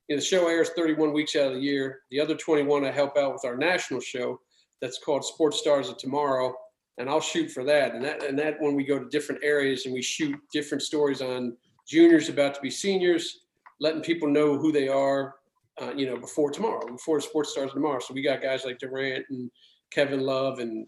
[0.08, 2.02] you know, the show airs 31 weeks out of the year.
[2.12, 4.40] The other 21 I help out with our national show
[4.82, 6.54] that's called Sports Stars of Tomorrow,
[6.98, 7.96] and I'll shoot for that.
[7.96, 11.22] And that and that when we go to different areas and we shoot different stories
[11.22, 11.56] on
[11.88, 13.42] juniors about to be seniors,
[13.80, 15.36] letting people know who they are.
[15.82, 18.00] Uh, you know, before tomorrow, before Sports Stars of Tomorrow.
[18.00, 19.50] So we got guys like Durant and
[19.90, 20.86] Kevin Love and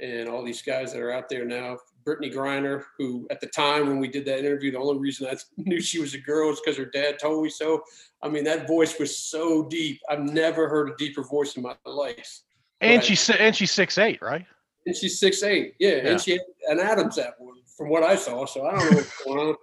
[0.00, 1.76] and all these guys that are out there now.
[2.04, 5.36] Brittney Griner, who at the time when we did that interview, the only reason I
[5.56, 7.82] knew she was a girl is because her dad told me so.
[8.22, 10.00] I mean, that voice was so deep.
[10.08, 12.40] I've never heard a deeper voice in my life.
[12.80, 13.04] And Right.
[13.04, 14.44] she's and she's six eight, right?
[14.86, 15.74] And she's six eight.
[15.78, 16.08] Yeah, Yeah.
[16.10, 18.44] and she had an Adams apple from what I saw.
[18.46, 19.56] So I don't know what's going on.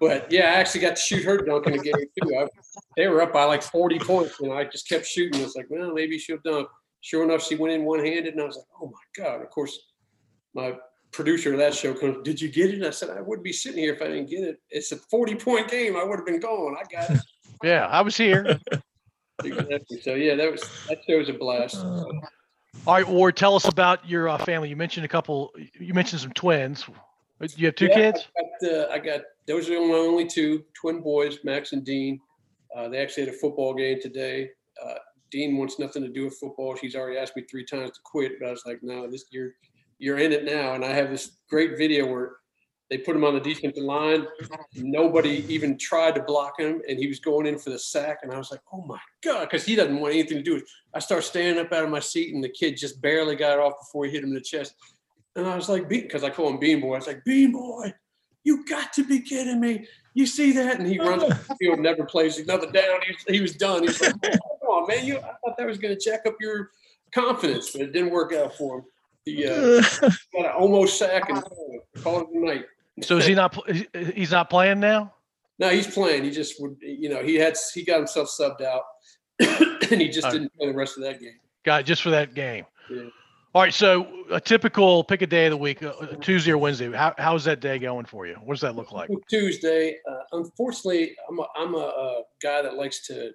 [0.00, 2.36] But yeah, I actually got to shoot her dunk in the game too.
[2.36, 2.46] I,
[2.96, 5.40] they were up by like 40 points, and I just kept shooting.
[5.40, 6.68] It's like, well, maybe she'll dunk.
[7.00, 9.42] Sure enough, she went in one handed, and I was like, oh my God.
[9.42, 9.76] Of course,
[10.54, 10.74] my
[11.10, 12.76] producer of that show comes, Did you get it?
[12.76, 14.60] And I said, I wouldn't be sitting here if I didn't get it.
[14.70, 15.96] It's a 40 point game.
[15.96, 16.76] I would have been gone.
[16.80, 17.20] I got it.
[17.64, 18.58] Yeah, I was here.
[19.44, 20.00] exactly.
[20.02, 21.76] So yeah, that was that show was a blast.
[21.76, 22.04] Uh,
[22.74, 24.68] Uh, All right, Ward, tell us about your uh, family.
[24.68, 25.52] You mentioned a couple.
[25.78, 26.84] You mentioned some twins.
[27.56, 28.28] You have two Yeah, kids.
[28.38, 32.20] I got, uh, I got those are my only two twin boys, Max and Dean.
[32.76, 34.50] Uh, they actually had a football game today.
[34.84, 34.94] Uh,
[35.30, 36.76] Dean wants nothing to do with football.
[36.76, 39.52] She's already asked me three times to quit, but I was like, no, this you're
[39.98, 40.74] you're in it now.
[40.74, 42.36] And I have this great video where
[42.92, 44.26] they put him on the defensive line.
[44.74, 48.18] Nobody even tried to block him, and he was going in for the sack.
[48.22, 50.64] And I was like, oh my god, because he doesn't want anything to do with.
[50.64, 50.68] It.
[50.92, 53.80] I start standing up out of my seat, and the kid just barely got off
[53.80, 54.74] before he hit him in the chest.
[55.36, 56.92] And I was like, because I call him Bean Boy.
[56.92, 57.94] I was like, Bean Boy,
[58.44, 59.86] you got to be kidding me.
[60.12, 60.78] You see that?
[60.78, 63.00] And he runs the field, never plays another down.
[63.06, 63.84] He was, he was done.
[63.84, 64.28] He's like, oh,
[64.60, 65.06] come on, man.
[65.06, 66.72] You, I thought that was going to check up your
[67.14, 68.84] confidence, but it didn't work out for him.
[69.24, 71.42] He uh, got an almost sack and
[72.02, 72.66] called it a night.
[73.00, 73.56] So is he not?
[74.14, 75.14] He's not playing now.
[75.58, 76.24] No, he's playing.
[76.24, 78.82] He just would, you know, he had he got himself subbed out,
[79.90, 81.38] and he just Uh, didn't play the rest of that game.
[81.64, 82.66] Got it, just for that game.
[82.90, 83.04] Yeah.
[83.54, 86.90] All right, so a typical pick a day of the week, uh, Tuesday or Wednesday.
[86.90, 88.34] How, how's that day going for you?
[88.42, 89.10] What does that look like?
[89.28, 89.98] Tuesday.
[90.10, 93.32] Uh, unfortunately, I'm a, I'm a, a guy that likes to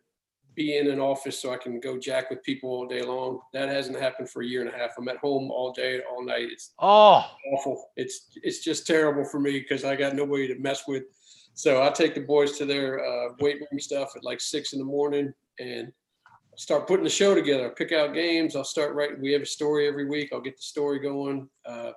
[0.58, 3.40] be in an office so I can go jack with people all day long.
[3.54, 4.90] That hasn't happened for a year and a half.
[4.98, 6.48] I'm at home all day, all night.
[6.52, 7.92] It's Oh, awful.
[7.96, 11.04] It's it's just terrible for me because I got nobody to mess with.
[11.54, 14.80] So I take the boys to their uh, weight room stuff at like six in
[14.80, 15.92] the morning and
[16.58, 17.70] start putting the show together.
[17.70, 18.56] Pick out games.
[18.56, 19.22] I'll start writing.
[19.22, 20.30] We have a story every week.
[20.34, 21.48] I'll get the story going.
[21.66, 21.92] Uh,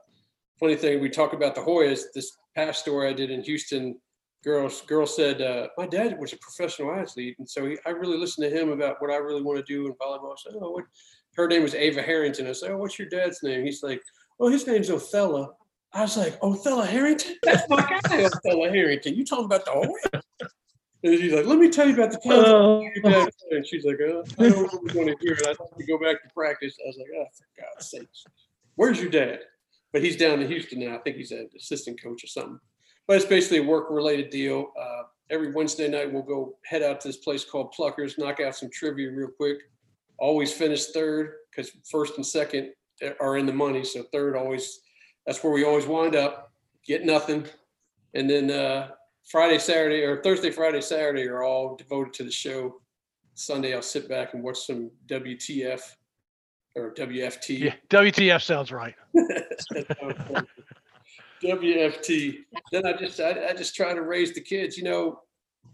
[0.58, 2.02] funny thing, we talk about the Hoyas.
[2.14, 3.98] This past story I did in Houston,
[4.43, 8.16] girls girl said uh, my dad was a professional athlete, and so he, I really
[8.16, 10.32] listened to him about what I really want to do in volleyball.
[10.32, 10.84] I said, oh, what?
[11.36, 12.47] Her name was Ava Harrington.
[12.47, 13.64] I said, oh, what's your dad's name?
[13.64, 14.03] He's like,
[14.41, 15.57] oh, his name's Othello.
[15.93, 17.36] I was like, Othello Harrington?
[17.43, 19.14] That's my guy, Othello Harrington.
[19.14, 20.22] You talking about the Hoyas?
[21.03, 22.45] And she's like, let me tell you about the time.
[22.45, 22.80] Oh.
[22.82, 25.47] your dad played." And she's like, uh, I don't really want to hear it.
[25.47, 26.76] I'd like to go back to practice.
[26.84, 28.24] I was like, oh, for God's sakes.
[28.74, 29.41] Where's your dad?
[29.93, 30.97] But he's down in Houston now.
[30.97, 32.61] I think he's an assistant coach or something.
[33.11, 34.70] But it's basically a work related deal.
[34.80, 38.54] Uh, every Wednesday night, we'll go head out to this place called Pluckers, knock out
[38.54, 39.62] some trivia real quick.
[40.16, 42.70] Always finish third because first and second
[43.20, 43.82] are in the money.
[43.82, 44.82] So third always,
[45.26, 46.52] that's where we always wind up,
[46.86, 47.46] get nothing.
[48.14, 48.90] And then uh,
[49.28, 52.80] Friday, Saturday, or Thursday, Friday, Saturday are all devoted to the show.
[53.34, 55.80] Sunday, I'll sit back and watch some WTF
[56.76, 57.58] or WFT.
[57.58, 57.74] yeah.
[57.88, 58.94] WTF sounds right.
[61.43, 62.38] WFT.
[62.72, 64.76] Then I just I, I just try to raise the kids.
[64.76, 65.20] You know,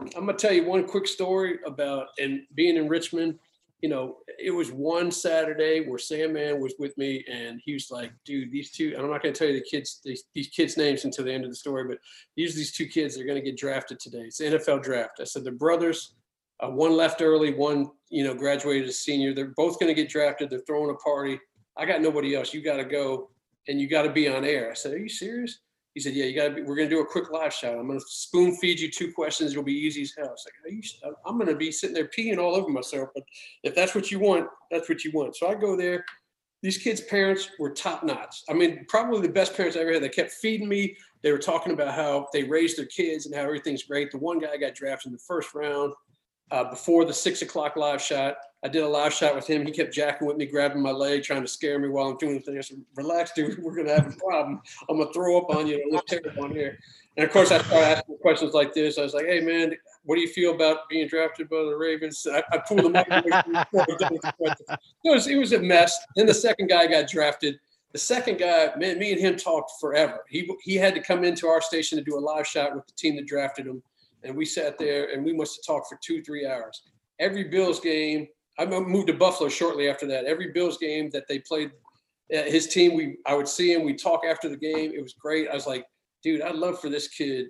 [0.01, 3.39] I'm gonna tell you one quick story about and being in Richmond.
[3.83, 8.13] You know, it was one Saturday where Sandman was with me, and he was like,
[8.25, 11.05] "Dude, these two." And I'm not gonna tell you the kids these, these kids' names
[11.05, 11.99] until the end of the story, but
[12.37, 14.23] these these two kids are gonna get drafted today.
[14.23, 15.21] It's the NFL draft.
[15.21, 16.15] I said they're brothers.
[16.59, 19.35] Uh, one left early, one you know graduated as senior.
[19.35, 20.51] They're both gonna get drafted.
[20.51, 21.39] They're throwing a party.
[21.77, 22.55] I got nobody else.
[22.55, 23.31] You got to go
[23.69, 24.71] and you got to be on air.
[24.71, 25.59] I said, Are you serious?
[25.95, 26.63] He said, Yeah, you got to be.
[26.63, 27.77] We're going to do a quick live shot.
[27.77, 29.53] I'm going to spoon feed you two questions.
[29.53, 30.29] It'll be easy as hell.
[30.29, 30.83] I was like, Are you,
[31.25, 33.11] I'm going to be sitting there peeing all over myself.
[33.15, 33.25] But
[33.63, 35.37] if that's what you want, that's what you want.
[35.37, 36.05] So I go there.
[36.63, 38.43] These kids' parents were top notch.
[38.49, 40.03] I mean, probably the best parents I ever had.
[40.03, 40.97] They kept feeding me.
[41.23, 44.11] They were talking about how they raised their kids and how everything's great.
[44.11, 45.93] The one guy got drafted in the first round
[46.51, 48.37] uh, before the six o'clock live shot.
[48.65, 49.65] I did a live shot with him.
[49.65, 52.35] He kept jacking with me, grabbing my leg, trying to scare me while I'm doing
[52.35, 52.59] the thing.
[52.59, 53.59] I said, "Relax, dude.
[53.63, 54.61] We're gonna have a problem.
[54.89, 55.77] I'm gonna throw up on you.
[55.77, 56.79] It looks terrible on here."
[57.17, 58.99] And of course, I started asking questions like this.
[58.99, 59.75] I was like, "Hey, man,
[60.05, 63.07] what do you feel about being drafted by the Ravens?" I, I pulled him up.
[63.11, 63.67] it,
[65.05, 65.99] was, it was a mess.
[66.17, 67.61] Then the second guy got drafted.
[67.93, 70.25] The second guy, man, me and him talked forever.
[70.29, 72.93] He he had to come into our station to do a live shot with the
[72.93, 73.83] team that drafted him,
[74.25, 76.83] and we sat there and we must have talked for two, three hours.
[77.19, 78.27] Every Bills game,
[78.59, 80.25] I moved to Buffalo shortly after that.
[80.25, 81.71] Every Bills game that they played,
[82.35, 83.85] uh, his team, we I would see him.
[83.85, 84.93] We talk after the game.
[84.95, 85.49] It was great.
[85.49, 85.85] I was like,
[86.23, 87.47] dude, I'd love for this kid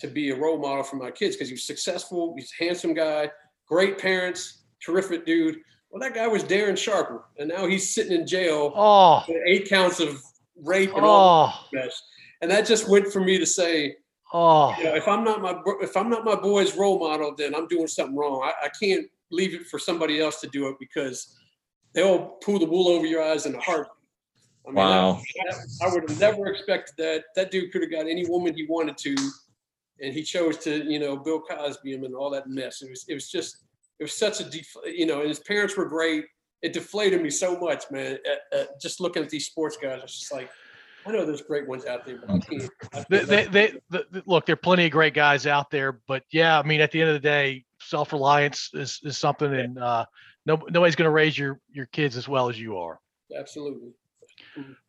[0.00, 2.34] to be a role model for my kids because he was successful.
[2.36, 3.30] He's a handsome guy,
[3.66, 5.58] great parents, terrific dude.
[5.90, 9.68] Well, that guy was Darren Sharper, and now he's sitting in jail Oh, for eight
[9.68, 10.20] counts of
[10.56, 11.92] rape and all oh, that.
[12.40, 13.96] And that just went for me to say,
[14.32, 14.74] oh.
[14.78, 17.66] you know, if I'm not my if I'm not my boy's role model, then I'm
[17.68, 18.42] doing something wrong.
[18.42, 21.38] I, I can't leave it for somebody else to do it because
[21.94, 23.92] they'll pull the wool over your eyes in a heartbeat.
[24.66, 25.20] I mean, Wow.
[25.44, 27.24] that- that- I would have never expected that.
[27.34, 29.16] That dude could have got any woman he wanted to,
[30.00, 32.82] and he chose to, you know, Bill Cosby him and all that mess.
[32.82, 33.64] It was, it was just,
[33.98, 36.26] it was such a, def- you know, and his parents were great.
[36.62, 38.18] It deflated me so much, man.
[38.30, 40.48] At, at just looking at these sports guys, I was just like,
[41.06, 42.70] I know there's great ones out there, but I can't.
[42.94, 45.46] I They, feel they, like- they, the- the- look, there are plenty of great guys
[45.46, 49.18] out there, but yeah, I mean, at the end of the day, self-reliance is, is
[49.18, 50.04] something, and uh,
[50.46, 53.00] no, nobody's going to raise your your kids as well as you are.
[53.36, 53.90] absolutely.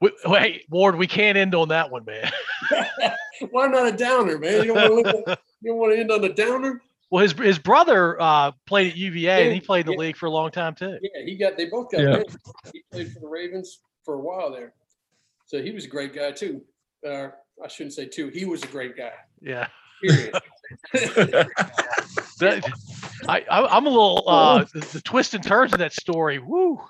[0.02, 2.30] We, wait, Ward, we can't end on that one, man.
[3.52, 4.64] Why not a downer, man?
[4.64, 6.82] You don't want to, you want to end on a downer.
[7.10, 10.00] Well, his his brother uh, played at UVA, and he played in the yeah.
[10.00, 10.98] league for a long time too.
[11.02, 11.58] Yeah, he got.
[11.58, 12.02] They both got.
[12.02, 12.24] Yeah.
[12.74, 14.74] He played for the Ravens for a while there,
[15.46, 16.62] so he was a great guy too.
[17.08, 17.28] Uh,
[17.64, 18.30] I shouldn't say too.
[18.30, 19.12] He was a great guy.
[19.42, 19.68] Yeah,
[20.02, 20.34] Period.
[22.40, 22.64] That-
[23.28, 26.40] I, I I'm a little uh, the, the twist and turns of that story.
[26.40, 26.82] Woo.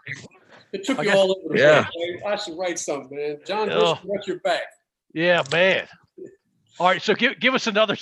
[0.71, 1.83] it took I you guess- all over the Yeah.
[1.85, 2.21] place.
[2.25, 3.37] I should write something, man.
[3.45, 3.93] John, Oh.
[3.95, 4.63] Bishop, watch your back.
[5.13, 5.87] Yeah, man.
[6.79, 7.95] All right, so give give us another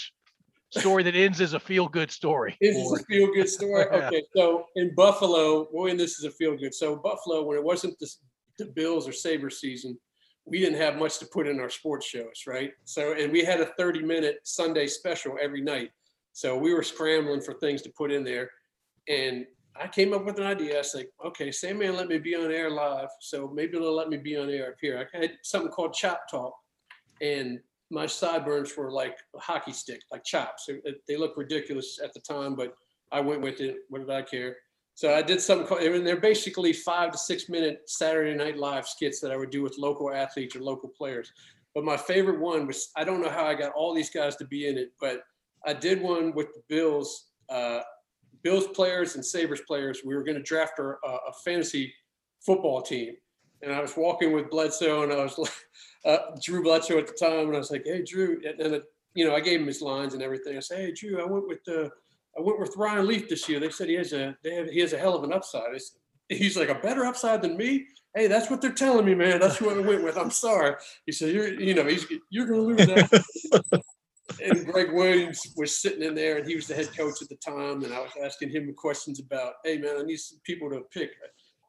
[0.70, 2.56] story that ends as a feel good story.
[2.62, 3.86] Is this a feel good story?
[3.91, 4.08] Yeah.
[4.08, 6.74] Okay, so in Buffalo, boy, and this is a feel good.
[6.74, 8.08] So Buffalo, when it wasn't the,
[8.60, 9.99] the Bills or Sabres season,
[10.46, 12.72] we didn't have much to put in our sports shows, right?
[12.86, 15.92] So, and we had a 30 minute Sunday special every night.
[16.34, 18.50] So we were scrambling for things to put in there.
[19.08, 19.46] And
[19.80, 20.80] I came up with an idea.
[20.80, 24.18] I said, okay, Sandman let me be on air live, so maybe they'll let me
[24.18, 25.08] be on air up here.
[25.14, 26.54] I had something called Chop Talk,
[27.22, 30.68] and my sideburns were like a hockey stick, like chops.
[30.68, 32.74] They, they look ridiculous at the time, but
[33.12, 33.78] I went with it.
[33.89, 34.58] What did I care?
[34.94, 38.88] So I did something called, and they're basically five to six minute Saturday Night Live
[38.88, 41.32] skits that I would do with local athletes or local players.
[41.74, 44.46] But my favorite one was I don't know how I got all these guys to
[44.46, 45.24] be in it, but
[45.66, 47.82] I did one with the Bills, uh,
[48.44, 50.02] Bills players and Sabres players.
[50.04, 51.94] We were going to draft our, uh, a fantasy
[52.39, 53.16] football team.
[53.62, 55.52] And I was walking with Bledsoe and I was like,
[56.06, 57.48] uh, Drew Bledsoe at the time.
[57.48, 58.42] And I was like, hey, Drew.
[58.44, 58.82] And then,
[59.14, 60.58] you know, I gave him his lines and everything.
[60.58, 61.92] I said, hey, Drew, I went with the,
[62.38, 63.60] I went with Ryan Leaf this year.
[63.60, 65.80] They said he has a, they have, he has a hell of an upside.
[65.82, 67.86] Said, he's like a better upside than me.
[68.16, 69.40] Hey, that's what they're telling me, man.
[69.40, 70.18] That's what I went with.
[70.18, 70.76] I'm sorry.
[71.06, 73.82] He said, you're, you know, he's, you're going to lose that.
[74.44, 77.36] and Gregg Williams was sitting in there, and he was the head coach at the
[77.38, 77.84] time.
[77.84, 81.12] And I was asking him questions about, hey man, I need some people to pick.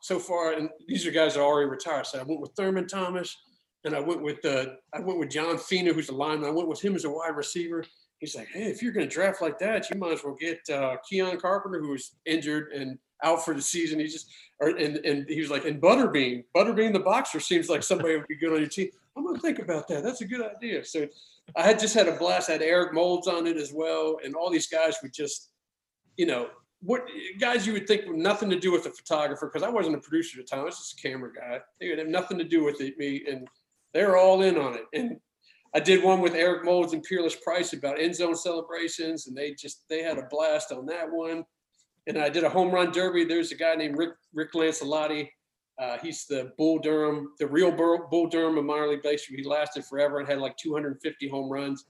[0.00, 2.06] So far, and these are guys that are already retired.
[2.06, 3.36] So I went with Thurman Thomas,
[3.84, 6.48] and I went with uh, I went with John Fina, who's a lineman.
[6.48, 7.84] I went with him as a wide receiver.
[8.22, 10.60] He's like, hey, if you're going to draft like that, you might as well get
[10.70, 13.98] uh, Keion Carpenter, who was injured and out for the season.
[13.98, 17.82] He just, or, and and he was like, and Butterbean, Butterbean the boxer seems like
[17.82, 18.90] somebody would be good on your team.
[19.16, 20.04] I'm going to think about that.
[20.04, 20.84] That's a good idea.
[20.84, 21.08] So
[21.56, 22.48] I had just had a blast.
[22.48, 25.50] I had Eric Moulds on it as well, and all these guys would just,
[26.16, 26.48] you know,
[26.80, 27.02] what
[27.40, 30.38] guys you would think nothing to do with the photographer because I wasn't a producer
[30.38, 30.60] at the time.
[30.60, 31.58] I was just a camera guy.
[31.80, 33.48] They would have nothing to do with it, me, and
[33.92, 34.84] they're all in on it.
[34.92, 35.18] And
[35.74, 39.54] I did one with Eric Moulds and Peerless Price about end zone celebrations, and they
[39.54, 41.44] just they had a blast on that one.
[42.06, 43.24] And I did a home run derby.
[43.24, 45.28] There's a guy named Rick Rick Lancellotti
[45.78, 49.36] uh, he's the Bull Durham, the real Bull Durham of minor league baseball.
[49.36, 51.86] He lasted forever and had like 250 home runs.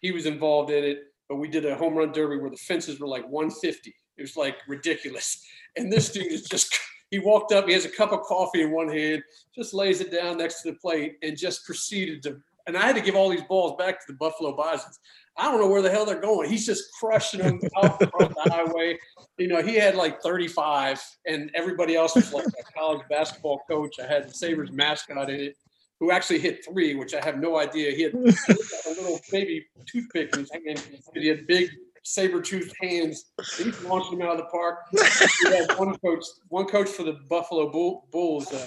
[0.00, 3.00] He was involved in it, but we did a home run derby where the fences
[3.00, 3.94] were like 150.
[4.16, 5.44] It was like ridiculous.
[5.76, 6.78] And this dude is just,
[7.10, 9.24] he walked up, he has a cup of coffee in one hand,
[9.56, 12.36] just lays it down next to the plate and just proceeded to,
[12.66, 14.98] and I had to give all these balls back to the Buffalo Bisons.
[15.36, 16.48] I don't know where the hell they're going.
[16.48, 18.10] He's just crushing them out the
[18.50, 18.98] highway.
[19.36, 23.96] You know, he had like 35, and everybody else was like a college basketball coach.
[24.02, 25.56] I had the Sabres mascot in it,
[25.98, 27.90] who actually hit three, which I have no idea.
[27.90, 30.82] He had a little baby toothpick in his hand,
[31.14, 31.70] he had big
[32.04, 33.32] saber-toothed hands.
[33.56, 34.78] He launched him out of the park.
[34.92, 38.52] We had one coach, one coach for the Buffalo Bull, Bulls.
[38.52, 38.66] Uh,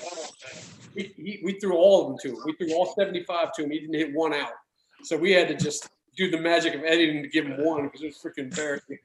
[0.95, 2.43] he, we threw all of them to him.
[2.45, 3.71] We threw all 75 to him.
[3.71, 4.51] He didn't hit one out.
[5.03, 8.01] So we had to just do the magic of editing to give him one because
[8.01, 8.97] it was freaking embarrassing.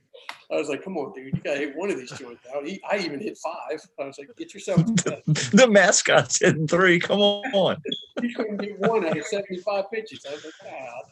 [0.50, 2.66] I was like, come on, dude, you gotta hit one of these joints out.
[2.66, 3.80] He, I even hit five.
[3.98, 4.84] I was like, get yourself.
[4.96, 6.98] the mascot's hitting three.
[6.98, 7.76] Come on.
[8.22, 10.24] you couldn't get one out of 75 pitches.
[10.28, 10.54] I was like,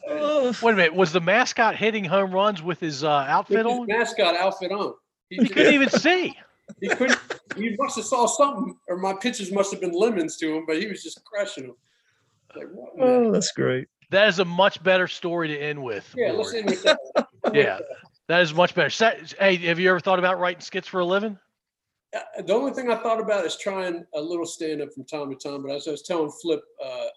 [0.09, 0.95] ah, Wait a minute.
[0.95, 3.79] Was the mascot hitting home runs with his uh, outfit with on?
[3.79, 4.93] His mascot outfit on.
[5.29, 6.37] He, he couldn't even see.
[6.79, 7.19] He couldn't.
[7.55, 10.79] He must have saw something, or my pitches must have been lemons to him, but
[10.79, 11.75] he was just crushing them.
[12.55, 12.67] Like,
[12.99, 13.87] oh, that's great.
[14.09, 16.13] That is a much better story to end with.
[16.17, 16.99] Yeah, let's end with that.
[17.53, 17.79] yeah,
[18.31, 19.25] that is much better.
[19.39, 21.37] Hey, have you ever thought about writing skits for a living?
[22.15, 25.29] Uh, the only thing I thought about is trying a little stand up from time
[25.29, 25.63] to time.
[25.63, 27.07] But as I was telling Flip, uh,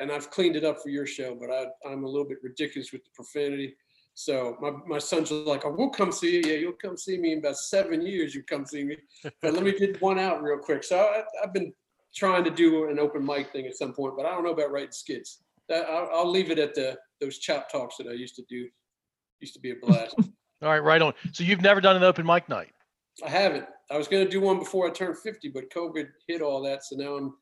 [0.00, 2.92] and I've cleaned it up for your show, but I, I'm a little bit ridiculous
[2.92, 3.76] with the profanity.
[4.14, 6.42] So my, my son's like, oh, we'll come see you.
[6.46, 8.34] Yeah, you'll come see me in about seven years.
[8.34, 8.96] You come see me.
[9.42, 10.82] But let me get one out real quick.
[10.82, 11.74] So I, I've been
[12.14, 14.72] trying to do an open mic thing at some point, but I don't know about
[14.72, 15.42] writing skits.
[15.70, 18.68] I'll, I'll leave it at the those chop talks that I used to do.
[19.42, 20.14] Used to be a blast.
[20.62, 21.14] All right, right on.
[21.32, 22.72] So you've never done an open mic night?
[23.26, 23.66] I haven't.
[23.90, 26.84] I was going to do one before I turned 50, but COVID hit all that.
[26.84, 27.34] So now I'm,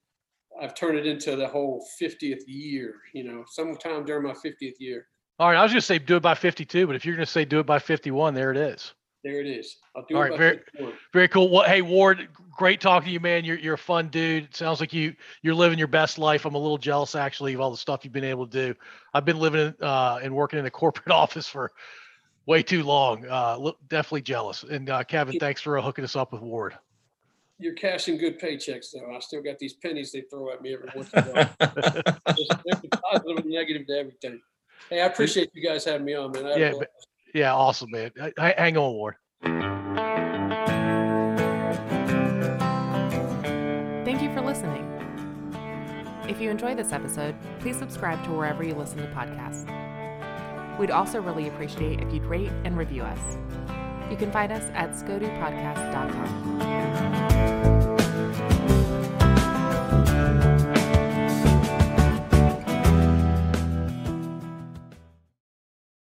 [0.61, 5.07] I've turned it into the whole 50th year, you know, sometime during my 50th year.
[5.39, 5.57] All right.
[5.57, 7.45] I was going to say do it by 52, but if you're going to say
[7.45, 8.95] do it by 51, there it is.
[9.23, 9.77] There it is.
[9.95, 10.61] I'll do All it right, very,
[11.13, 11.51] very cool.
[11.51, 13.45] Well, hey Ward, great talking to you, man.
[13.45, 14.45] You're you're a fun dude.
[14.45, 16.47] It sounds like you you're living your best life.
[16.47, 18.75] I'm a little jealous actually of all the stuff you've been able to do.
[19.13, 21.71] I've been living uh, and working in a corporate office for
[22.47, 23.27] way too long.
[23.27, 24.63] Uh, definitely jealous.
[24.63, 26.77] And uh, Kevin, thanks for hooking us up with Ward.
[27.59, 29.15] You're cashing good paychecks though.
[29.15, 31.51] I still got these pennies they throw at me every once in a while.
[32.35, 34.41] There's positive and negative to everything.
[34.89, 36.59] Hey, I appreciate you guys having me on, man.
[36.59, 36.73] Yeah,
[37.35, 38.11] yeah, awesome, man.
[38.39, 39.17] Hang on, Ward.
[44.05, 44.87] Thank you for listening.
[46.29, 49.67] If you enjoy this episode, please subscribe to wherever you listen to podcasts.
[50.79, 53.37] We'd also really appreciate if you'd rate and review us.
[54.11, 57.80] You can find us at scodupodcast.com.